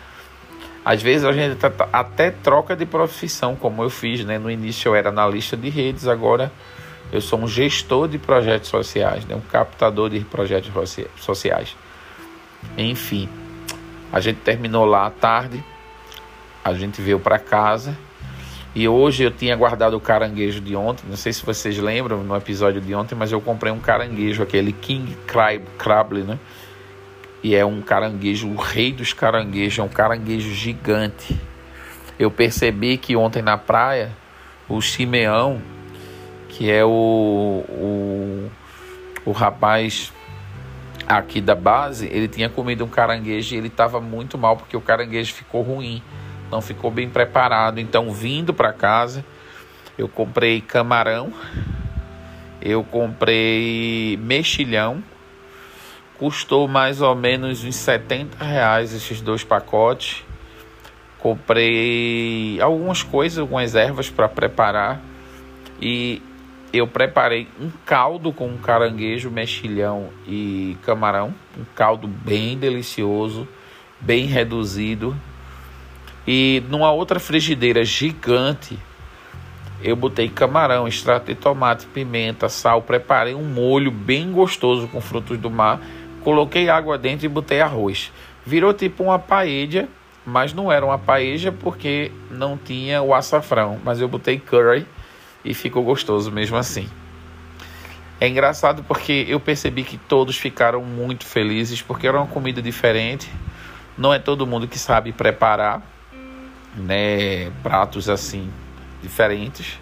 Às 0.85 1.03
vezes 1.03 1.25
a 1.25 1.33
gente 1.33 1.59
até 1.93 2.31
troca 2.31 2.75
de 2.77 2.87
profissão, 2.87 3.57
como 3.57 3.83
eu 3.83 3.91
fiz, 3.91 4.25
né? 4.25 4.39
No 4.39 4.51
início 4.51 4.89
eu 4.89 4.95
era 4.95 5.09
analista 5.09 5.57
de 5.57 5.69
redes, 5.69 6.07
agora 6.07 6.51
eu 7.13 7.21
sou 7.21 7.39
um 7.41 7.47
gestor 7.47 8.09
de 8.09 8.19
projetos 8.19 8.69
sociais, 8.69 9.25
né? 9.25 9.35
um 9.35 9.41
captador 9.41 10.11
de 10.11 10.21
projetos 10.21 10.71
sociais. 11.21 11.77
Enfim, 12.77 13.29
a 14.13 14.21
gente 14.21 14.41
terminou 14.41 14.85
lá 14.85 15.07
à 15.07 15.11
tarde, 15.11 15.63
a 16.65 16.73
gente 16.75 17.01
veio 17.01 17.19
para 17.19 17.39
casa 17.39 17.97
e 18.77 18.87
hoje 18.87 19.23
eu 19.23 19.31
tinha 19.31 19.57
guardado 19.57 19.95
o 19.95 20.01
caranguejo 20.01 20.61
de 20.61 20.77
ontem. 20.77 21.05
Não 21.09 21.17
sei 21.17 21.33
se 21.33 21.45
vocês 21.47 21.79
lembram 21.79 22.23
no 22.23 22.37
episódio 22.37 22.79
de 22.79 22.95
ontem, 22.95 23.15
mas 23.15 23.33
eu 23.33 23.41
comprei 23.41 23.73
um 23.73 23.81
caranguejo, 23.81 24.43
aquele 24.43 24.71
King 24.71 25.17
Crab, 25.27 25.63
Crable, 25.79 26.25
né? 26.25 26.39
E 27.43 27.55
é 27.55 27.65
um 27.65 27.81
caranguejo, 27.81 28.49
o 28.49 28.57
rei 28.57 28.93
dos 28.93 29.15
caranguejos, 29.15 29.79
é 29.79 29.83
um 29.83 29.89
caranguejo 29.89 30.53
gigante. 30.53 31.41
Eu 32.19 32.31
percebi 32.31 32.99
que 32.99 33.17
ontem 33.17 33.41
na 33.41 33.57
praia, 33.57 34.11
o 34.69 34.83
Simeão, 34.83 35.63
que 36.51 36.71
é 36.71 36.85
o, 36.85 37.65
o, 37.69 38.51
o 39.25 39.33
rapaz 39.33 40.13
aqui 41.07 41.41
da 41.41 41.55
base, 41.55 42.07
ele 42.07 42.29
tinha 42.29 42.49
comido 42.49 42.85
um 42.85 42.89
caranguejo 42.89 43.55
e 43.55 43.59
ele 43.59 43.69
estava 43.69 44.01
muito 44.01 44.37
mal 44.37 44.57
porque 44.57 44.77
o 44.77 44.81
caranguejo 44.81 45.33
ficou 45.35 45.63
ruim 45.63 46.03
não 46.51 46.61
ficou 46.61 46.91
bem 46.91 47.09
preparado. 47.09 47.79
Então, 47.79 48.13
vindo 48.13 48.55
para 48.55 48.73
casa, 48.73 49.25
eu 49.99 50.09
comprei 50.09 50.61
camarão, 50.61 51.33
eu 52.61 52.83
comprei 52.85 54.19
mexilhão, 54.23 55.03
custou 56.19 56.67
mais 56.69 57.01
ou 57.01 57.15
menos 57.15 57.65
uns 57.65 57.77
70 57.77 58.43
reais 58.45 58.93
esses 58.93 59.21
dois 59.21 59.45
pacotes. 59.45 60.25
Comprei 61.19 62.61
algumas 62.61 63.03
coisas, 63.03 63.39
algumas 63.39 63.75
ervas 63.75 64.09
para 64.09 64.29
preparar 64.29 65.01
e 65.81 66.23
eu 66.73 66.87
preparei 66.87 67.49
um 67.61 67.71
caldo 67.85 68.33
com 68.33 68.57
caranguejo, 68.59 69.31
mexilhão 69.31 70.11
e 70.27 70.77
camarão, 70.83 71.35
um 71.59 71.65
caldo 71.75 72.07
bem 72.07 72.59
delicioso, 72.59 73.47
bem 74.01 74.27
reduzido. 74.27 75.17
E 76.27 76.63
numa 76.69 76.91
outra 76.91 77.21
frigideira 77.21 77.85
gigante, 77.85 78.79
eu 79.83 79.95
botei 79.95 80.29
camarão, 80.29 80.89
extrato 80.89 81.27
de 81.27 81.35
tomate, 81.35 81.87
pimenta, 81.87 82.49
sal, 82.49 82.83
preparei 82.83 83.35
um 83.35 83.45
molho 83.45 83.91
bem 83.91 84.33
gostoso 84.33 84.89
com 84.89 85.01
frutos 85.01 85.39
do 85.39 85.51
mar, 85.51 85.81
coloquei 86.23 86.69
água 86.69 86.99
dentro 86.99 87.27
e 87.27 87.29
botei 87.29 87.61
arroz. 87.61 88.13
Virou 88.45 88.75
tipo 88.75 89.05
uma 89.05 89.19
paella, 89.19 89.89
mas 90.25 90.53
não 90.53 90.73
era 90.73 90.85
uma 90.85 90.99
paella 90.99 91.53
porque 91.53 92.11
não 92.31 92.57
tinha 92.57 93.01
o 93.03 93.15
açafrão, 93.15 93.79
mas 93.85 94.01
eu 94.01 94.09
botei 94.09 94.39
curry 94.39 94.85
e 95.47 95.55
ficou 95.55 95.83
gostoso 95.83 96.31
mesmo 96.31 96.57
assim. 96.57 96.89
É 98.21 98.27
engraçado 98.27 98.83
porque 98.83 99.25
eu 99.29 99.39
percebi 99.39 99.85
que 99.85 99.97
todos 99.97 100.37
ficaram 100.37 100.83
muito 100.83 101.25
felizes 101.25 101.81
porque 101.81 102.07
era 102.07 102.19
uma 102.19 102.27
comida 102.27 102.61
diferente. 102.61 103.31
Não 103.97 104.13
é 104.13 104.19
todo 104.19 104.47
mundo 104.47 104.67
que 104.67 104.79
sabe 104.79 105.13
preparar 105.13 105.83
né, 106.75 107.51
pratos 107.63 108.09
assim 108.09 108.51
diferentes. 109.03 109.79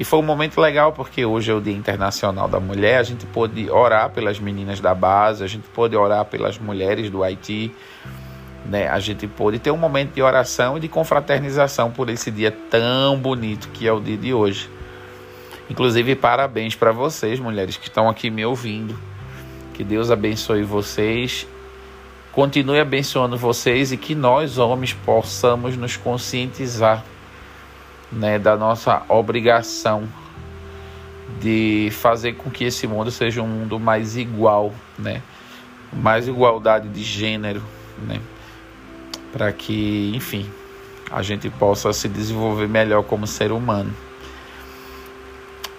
E 0.00 0.04
foi 0.04 0.18
um 0.18 0.22
momento 0.22 0.60
legal 0.60 0.92
porque 0.92 1.24
hoje 1.24 1.50
é 1.50 1.54
o 1.54 1.60
Dia 1.60 1.74
Internacional 1.74 2.48
da 2.48 2.58
Mulher, 2.58 2.98
a 2.98 3.02
gente 3.02 3.26
pôde 3.26 3.70
orar 3.70 4.10
pelas 4.10 4.40
meninas 4.40 4.80
da 4.80 4.94
base, 4.94 5.44
a 5.44 5.46
gente 5.46 5.68
pôde 5.68 5.94
orar 5.94 6.24
pelas 6.24 6.58
mulheres 6.58 7.10
do 7.10 7.22
Haiti, 7.22 7.72
né? 8.64 8.88
A 8.88 8.98
gente 8.98 9.26
pôde 9.26 9.58
ter 9.58 9.70
um 9.70 9.76
momento 9.76 10.14
de 10.14 10.22
oração 10.22 10.76
e 10.76 10.80
de 10.80 10.88
confraternização 10.88 11.90
por 11.90 12.08
esse 12.08 12.30
dia 12.30 12.50
tão 12.70 13.18
bonito 13.18 13.68
que 13.68 13.86
é 13.86 13.92
o 13.92 14.00
dia 14.00 14.16
de 14.16 14.32
hoje. 14.32 14.68
Inclusive, 15.70 16.14
parabéns 16.16 16.74
para 16.74 16.92
vocês, 16.92 17.40
mulheres 17.40 17.76
que 17.76 17.88
estão 17.88 18.08
aqui 18.08 18.30
me 18.30 18.44
ouvindo. 18.44 18.98
Que 19.74 19.82
Deus 19.82 20.10
abençoe 20.10 20.62
vocês 20.62 21.46
continue 22.32 22.80
abençoando 22.80 23.36
vocês 23.36 23.92
e 23.92 23.96
que 23.96 24.14
nós, 24.14 24.58
homens, 24.58 24.94
possamos 24.94 25.76
nos 25.76 25.96
conscientizar 25.96 27.04
né, 28.10 28.38
da 28.38 28.56
nossa 28.56 29.02
obrigação 29.08 30.08
de 31.40 31.90
fazer 31.92 32.34
com 32.34 32.50
que 32.50 32.64
esse 32.64 32.86
mundo 32.86 33.10
seja 33.10 33.42
um 33.42 33.46
mundo 33.46 33.78
mais 33.78 34.16
igual, 34.16 34.72
né? 34.98 35.22
mais 35.92 36.26
igualdade 36.26 36.88
de 36.88 37.02
gênero, 37.02 37.62
né? 38.06 38.18
Para 39.32 39.52
que, 39.52 40.12
enfim, 40.14 40.48
a 41.10 41.22
gente 41.22 41.48
possa 41.50 41.92
se 41.92 42.08
desenvolver 42.08 42.68
melhor 42.68 43.02
como 43.02 43.26
ser 43.26 43.50
humano. 43.50 43.92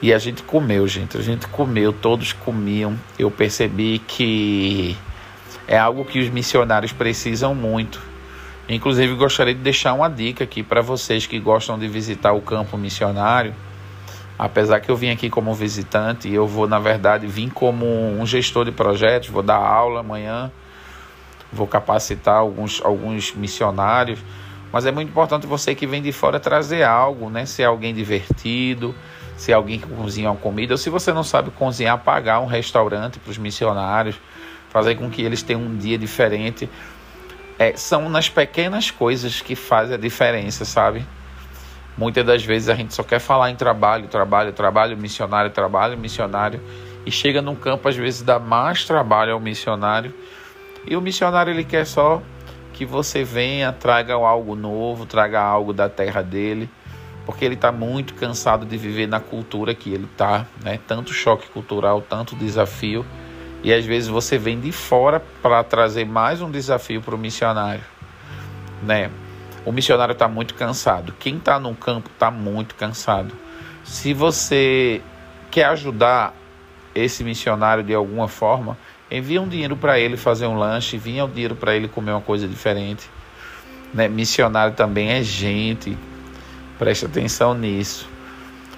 E 0.02 0.14
a 0.14 0.18
gente 0.18 0.44
comeu, 0.44 0.86
gente, 0.88 1.18
a 1.18 1.22
gente 1.22 1.48
comeu, 1.48 1.94
todos 1.94 2.34
comiam. 2.34 3.00
Eu 3.18 3.32
percebi 3.32 4.00
que 4.00 4.98
é 5.68 5.78
algo 5.78 6.04
que 6.04 6.20
os 6.20 6.30
missionários 6.30 6.92
precisam 6.92 7.56
muito. 7.56 8.02
Inclusive, 8.68 9.16
gostaria 9.16 9.54
de 9.54 9.62
deixar 9.62 9.94
uma 9.94 10.10
dica 10.10 10.44
aqui 10.44 10.62
para 10.62 10.82
vocês 10.82 11.26
que 11.26 11.40
gostam 11.40 11.80
de 11.80 11.88
visitar 11.88 12.34
o 12.34 12.42
campo 12.42 12.78
missionário. 12.78 13.54
Apesar 14.38 14.80
que 14.82 14.90
eu 14.90 14.96
vim 14.96 15.10
aqui 15.10 15.30
como 15.30 15.54
visitante, 15.54 16.32
eu 16.32 16.48
vou, 16.48 16.68
na 16.68 16.80
verdade, 16.80 17.28
vir 17.28 17.52
como 17.52 17.86
um 17.86 18.26
gestor 18.26 18.66
de 18.66 18.72
projetos, 18.72 19.30
vou 19.30 19.44
dar 19.44 19.58
aula 19.58 20.00
amanhã, 20.00 20.52
vou 21.54 21.68
capacitar 21.68 22.36
alguns, 22.36 22.82
alguns 22.84 23.34
missionários. 23.34 24.20
Mas 24.72 24.86
é 24.86 24.92
muito 24.92 25.10
importante 25.10 25.46
você 25.46 25.76
que 25.76 25.86
vem 25.86 26.02
de 26.02 26.12
fora 26.12 26.40
trazer 26.40 26.84
algo, 26.84 27.30
né? 27.30 27.46
Ser 27.46 27.64
alguém 27.64 27.94
divertido, 27.94 28.96
ser 29.38 29.54
alguém 29.54 29.80
que 29.80 29.88
cozinha 29.88 30.32
uma 30.32 30.38
comida, 30.38 30.74
ou 30.74 30.78
se 30.78 30.90
você 30.90 31.14
não 31.14 31.24
sabe 31.24 31.52
cozinhar, 31.52 32.00
pagar 32.00 32.40
um 32.40 32.48
restaurante 32.48 33.20
para 33.20 33.32
os 33.32 33.38
missionários 33.38 34.20
fazer 34.74 34.96
com 34.96 35.08
que 35.08 35.22
eles 35.22 35.44
tenham 35.44 35.62
um 35.62 35.78
dia 35.78 36.00
diferente. 36.00 36.68
É, 37.60 37.78
são 37.78 38.10
nas 38.10 38.28
pequenas 38.28 38.90
coisas 38.90 39.40
que 39.40 39.56
fazem 39.56 39.94
a 39.94 39.98
diferença, 40.00 40.66
sabe? 40.66 41.06
Muitas 41.96 42.26
das 42.26 42.44
vezes 42.44 42.70
a 42.70 42.74
gente 42.74 42.92
só 42.92 43.04
quer 43.04 43.20
falar 43.20 43.52
em 43.52 43.56
trabalho, 43.56 44.08
trabalho, 44.08 44.52
trabalho, 44.52 44.98
missionário, 44.98 45.52
trabalho, 45.52 45.96
missionário, 45.96 46.60
e 47.06 47.12
chega 47.12 47.40
num 47.40 47.54
campo 47.54 47.88
às 47.88 47.96
vezes 47.96 48.24
dá 48.24 48.40
mais 48.40 48.84
trabalho 48.84 49.34
ao 49.34 49.40
missionário, 49.40 50.12
e 50.86 50.96
o 50.96 51.02
missionário 51.02 51.52
ele 51.52 51.64
quer 51.64 51.86
só 51.86 52.22
que 52.74 52.86
você 52.86 53.24
venha, 53.24 53.72
traga 53.72 54.14
algo 54.14 54.56
novo, 54.56 55.06
traga 55.06 55.40
algo 55.40 55.72
da 55.72 55.88
terra 55.88 56.22
dele, 56.22 56.70
porque 57.26 57.46
ele 57.46 57.56
está 57.56 57.72
muito 57.72 58.16
cansado 58.16 58.66
de 58.66 58.78
viver 58.78 59.08
na 59.08 59.20
cultura 59.20 59.74
que 59.74 59.94
ele 59.94 60.06
está, 60.06 60.46
né? 60.62 60.80
Tanto 60.88 61.14
choque 61.14 61.48
cultural, 61.50 62.02
tanto 62.02 62.36
desafio. 62.36 63.06
E 63.64 63.72
às 63.72 63.86
vezes 63.86 64.10
você 64.10 64.38
vem 64.38 64.60
de 64.60 64.72
fora 64.72 65.22
para 65.42 65.64
trazer 65.64 66.06
mais 66.06 66.42
um 66.42 66.52
desafio 66.52 67.02
para 67.02 67.16
o 67.16 67.18
missionário, 67.18 67.84
né? 68.82 69.10
O 69.66 69.72
missionário 69.72 70.12
está 70.12 70.28
muito 70.28 70.54
cansado. 70.56 71.14
Quem 71.18 71.38
está 71.38 71.58
no 71.58 71.74
campo 71.74 72.10
está 72.14 72.30
muito 72.30 72.76
cansado. 72.76 73.34
Se 73.86 74.14
você 74.14 75.02
quer 75.50 75.66
ajudar 75.66 76.34
esse 76.94 77.24
missionário 77.24 77.84
de 77.84 77.94
alguma 77.94 78.28
forma, 78.28 78.78
envia 79.14 79.40
um 79.40 79.48
dinheiro 79.48 79.78
para 79.78 80.00
ele 80.00 80.18
fazer 80.18 80.48
um 80.48 80.58
lanche, 80.58 80.96
envia 80.96 81.24
um 81.24 81.30
dinheiro 81.30 81.56
para 81.56 81.76
ele 81.76 81.88
comer 81.88 82.12
uma 82.12 82.22
coisa 82.22 82.48
diferente. 82.48 83.08
Né? 83.94 84.08
Missionário 84.08 84.74
também 84.74 85.12
é 85.12 85.22
gente, 85.22 85.96
preste 86.80 87.06
atenção 87.06 87.54
nisso. 87.54 88.10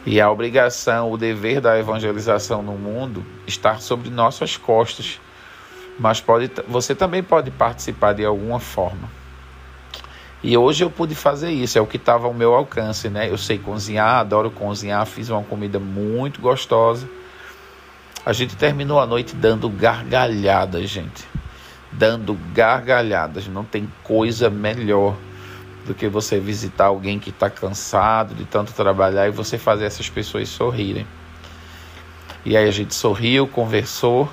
E 0.06 0.20
a 0.20 0.30
obrigação, 0.30 1.10
o 1.10 1.18
dever 1.18 1.62
da 1.62 1.80
evangelização 1.80 2.62
no 2.62 2.74
mundo 2.74 3.26
está 3.48 3.78
sobre 3.78 4.10
nossas 4.10 4.58
costas. 4.58 5.20
Mas 5.98 6.20
pode, 6.20 6.52
você 6.68 6.94
também 6.94 7.24
pode 7.24 7.50
participar 7.50 8.14
de 8.14 8.26
alguma 8.26 8.60
forma. 8.60 9.10
E 10.44 10.56
hoje 10.58 10.84
eu 10.84 10.92
pude 10.92 11.16
fazer 11.16 11.50
isso, 11.50 11.78
é 11.78 11.82
o 11.82 11.88
que 11.88 11.98
estava 11.98 12.28
ao 12.28 12.34
meu 12.34 12.54
alcance, 12.54 13.10
né? 13.10 13.32
Eu 13.32 13.38
sei 13.38 13.58
cozinhar, 13.58 14.20
adoro 14.20 14.52
cozinhar, 14.52 15.04
fiz 15.06 15.30
uma 15.30 15.42
comida 15.42 15.80
muito 15.80 16.42
gostosa. 16.42 17.08
A 18.26 18.34
gente 18.34 18.56
terminou 18.56 19.00
a 19.00 19.06
noite 19.06 19.36
dando 19.36 19.70
gargalhadas, 19.70 20.90
gente. 20.90 21.24
Dando 21.92 22.34
gargalhadas. 22.54 23.48
Não 23.48 23.64
tem 23.64 23.88
coisa 24.04 24.50
melhor 24.50 25.16
do 25.86 25.94
que 25.94 26.08
você 26.08 26.40
visitar 26.40 26.86
alguém 26.86 27.20
que 27.20 27.30
está 27.30 27.52
cansado 27.52 28.34
de 28.34 28.44
tanto 28.46 28.74
trabalhar 28.74 29.28
e 29.28 29.32
você 29.32 29.60
fazer 29.60 29.86
essas 29.86 30.10
pessoas 30.10 30.50
sorrirem. 30.50 31.06
E 32.44 32.58
aí 32.58 32.68
a 32.68 32.72
gente 32.72 32.96
sorriu, 32.96 33.48
conversou, 33.48 34.28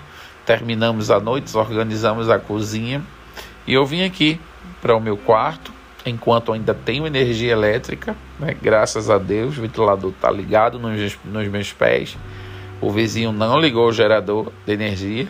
terminamos 0.47 1.11
a 1.11 1.21
noite, 1.21 1.55
organizamos 1.55 2.31
a 2.31 2.39
cozinha 2.39 3.03
e 3.67 3.75
eu 3.75 3.85
vim 3.85 4.05
aqui 4.05 4.41
para 4.81 4.97
o 4.97 5.01
meu 5.01 5.17
quarto 5.17 5.73
enquanto 6.05 6.53
ainda 6.53 6.75
tenho 6.75 7.07
energia 7.07 7.53
elétrica, 7.53 8.17
né? 8.39 8.57
graças 8.61 9.09
a 9.09 9.19
Deus, 9.19 9.57
o 9.57 9.61
ventilador 9.61 10.11
está 10.11 10.31
ligado 10.31 10.79
nos, 10.79 11.19
nos 11.25 11.49
meus 11.49 11.73
pés, 11.73 12.17
o 12.83 12.91
vizinho 12.91 13.33
não 13.33 13.59
ligou 13.61 13.89
o 13.89 13.93
gerador 13.93 14.53
de 14.67 14.73
energia. 14.73 15.29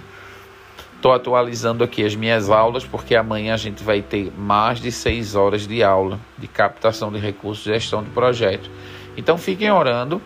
Estou 0.97 1.13
atualizando 1.13 1.85
aqui 1.85 2.05
as 2.05 2.15
minhas 2.15 2.49
aulas, 2.49 2.85
porque 2.85 3.15
amanhã 3.15 3.55
a 3.55 3.57
gente 3.59 3.85
vai 3.85 4.01
ter 4.01 4.33
mais 4.37 4.81
de 4.81 4.91
seis 4.91 5.35
horas 5.35 5.67
de 5.67 5.83
aula 5.83 6.19
de 6.39 6.49
captação 6.49 7.13
de 7.13 7.19
recursos 7.19 7.67
e 7.67 7.75
gestão 7.75 8.03
de 8.03 8.11
projeto. 8.11 8.71
Então 9.17 9.37
fiquem 9.37 9.71
orando 9.71 10.23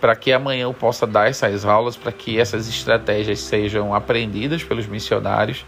para 0.00 0.14
que 0.14 0.32
amanhã 0.32 0.64
eu 0.64 0.74
possa 0.74 1.06
dar 1.06 1.28
essas 1.28 1.64
aulas, 1.64 1.96
para 1.96 2.12
que 2.12 2.38
essas 2.38 2.68
estratégias 2.68 3.40
sejam 3.40 3.92
aprendidas 3.92 4.62
pelos 4.62 4.86
missionários 4.86 5.64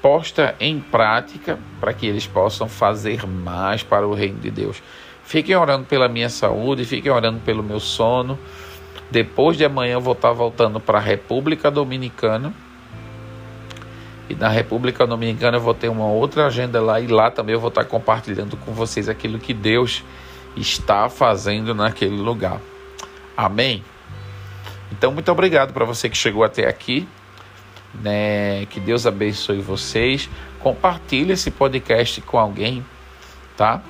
posta 0.00 0.54
em 0.58 0.80
prática 0.80 1.58
para 1.78 1.92
que 1.92 2.06
eles 2.06 2.26
possam 2.26 2.68
fazer 2.68 3.26
mais 3.26 3.82
para 3.82 4.06
o 4.06 4.14
reino 4.14 4.38
de 4.40 4.50
Deus. 4.50 4.82
Fiquem 5.22 5.54
orando 5.54 5.84
pela 5.84 6.08
minha 6.08 6.28
saúde, 6.28 6.84
fiquem 6.84 7.12
orando 7.12 7.38
pelo 7.40 7.62
meu 7.62 7.78
sono. 7.78 8.38
Depois 9.10 9.56
de 9.56 9.64
amanhã 9.64 9.94
eu 9.94 10.00
vou 10.00 10.12
estar 10.12 10.32
voltando 10.32 10.78
para 10.78 10.98
a 10.98 11.00
República 11.00 11.70
Dominicana. 11.70 12.52
E 14.28 14.34
na 14.34 14.48
República 14.48 15.06
Dominicana 15.06 15.56
eu 15.56 15.60
vou 15.60 15.74
ter 15.74 15.88
uma 15.88 16.06
outra 16.06 16.46
agenda 16.46 16.80
lá 16.80 17.00
e 17.00 17.08
lá 17.08 17.30
também 17.30 17.54
eu 17.54 17.60
vou 17.60 17.68
estar 17.68 17.84
compartilhando 17.84 18.56
com 18.56 18.72
vocês 18.72 19.08
aquilo 19.08 19.40
que 19.40 19.52
Deus 19.52 20.04
está 20.56 21.08
fazendo 21.08 21.74
naquele 21.74 22.16
lugar. 22.16 22.60
Amém? 23.36 23.82
Então, 24.92 25.12
muito 25.12 25.30
obrigado 25.32 25.72
para 25.72 25.84
você 25.84 26.08
que 26.08 26.16
chegou 26.16 26.44
até 26.44 26.68
aqui. 26.68 27.08
Né? 27.94 28.66
Que 28.66 28.78
Deus 28.78 29.06
abençoe 29.06 29.60
vocês. 29.60 30.28
Compartilhe 30.60 31.32
esse 31.32 31.50
podcast 31.50 32.20
com 32.20 32.38
alguém, 32.38 32.84
tá? 33.56 33.82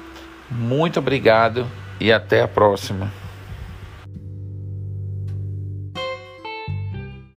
Muito 0.51 0.99
obrigado 0.99 1.66
e 2.01 2.11
até 2.11 2.43
a 2.43 2.49
próxima. 2.49 3.12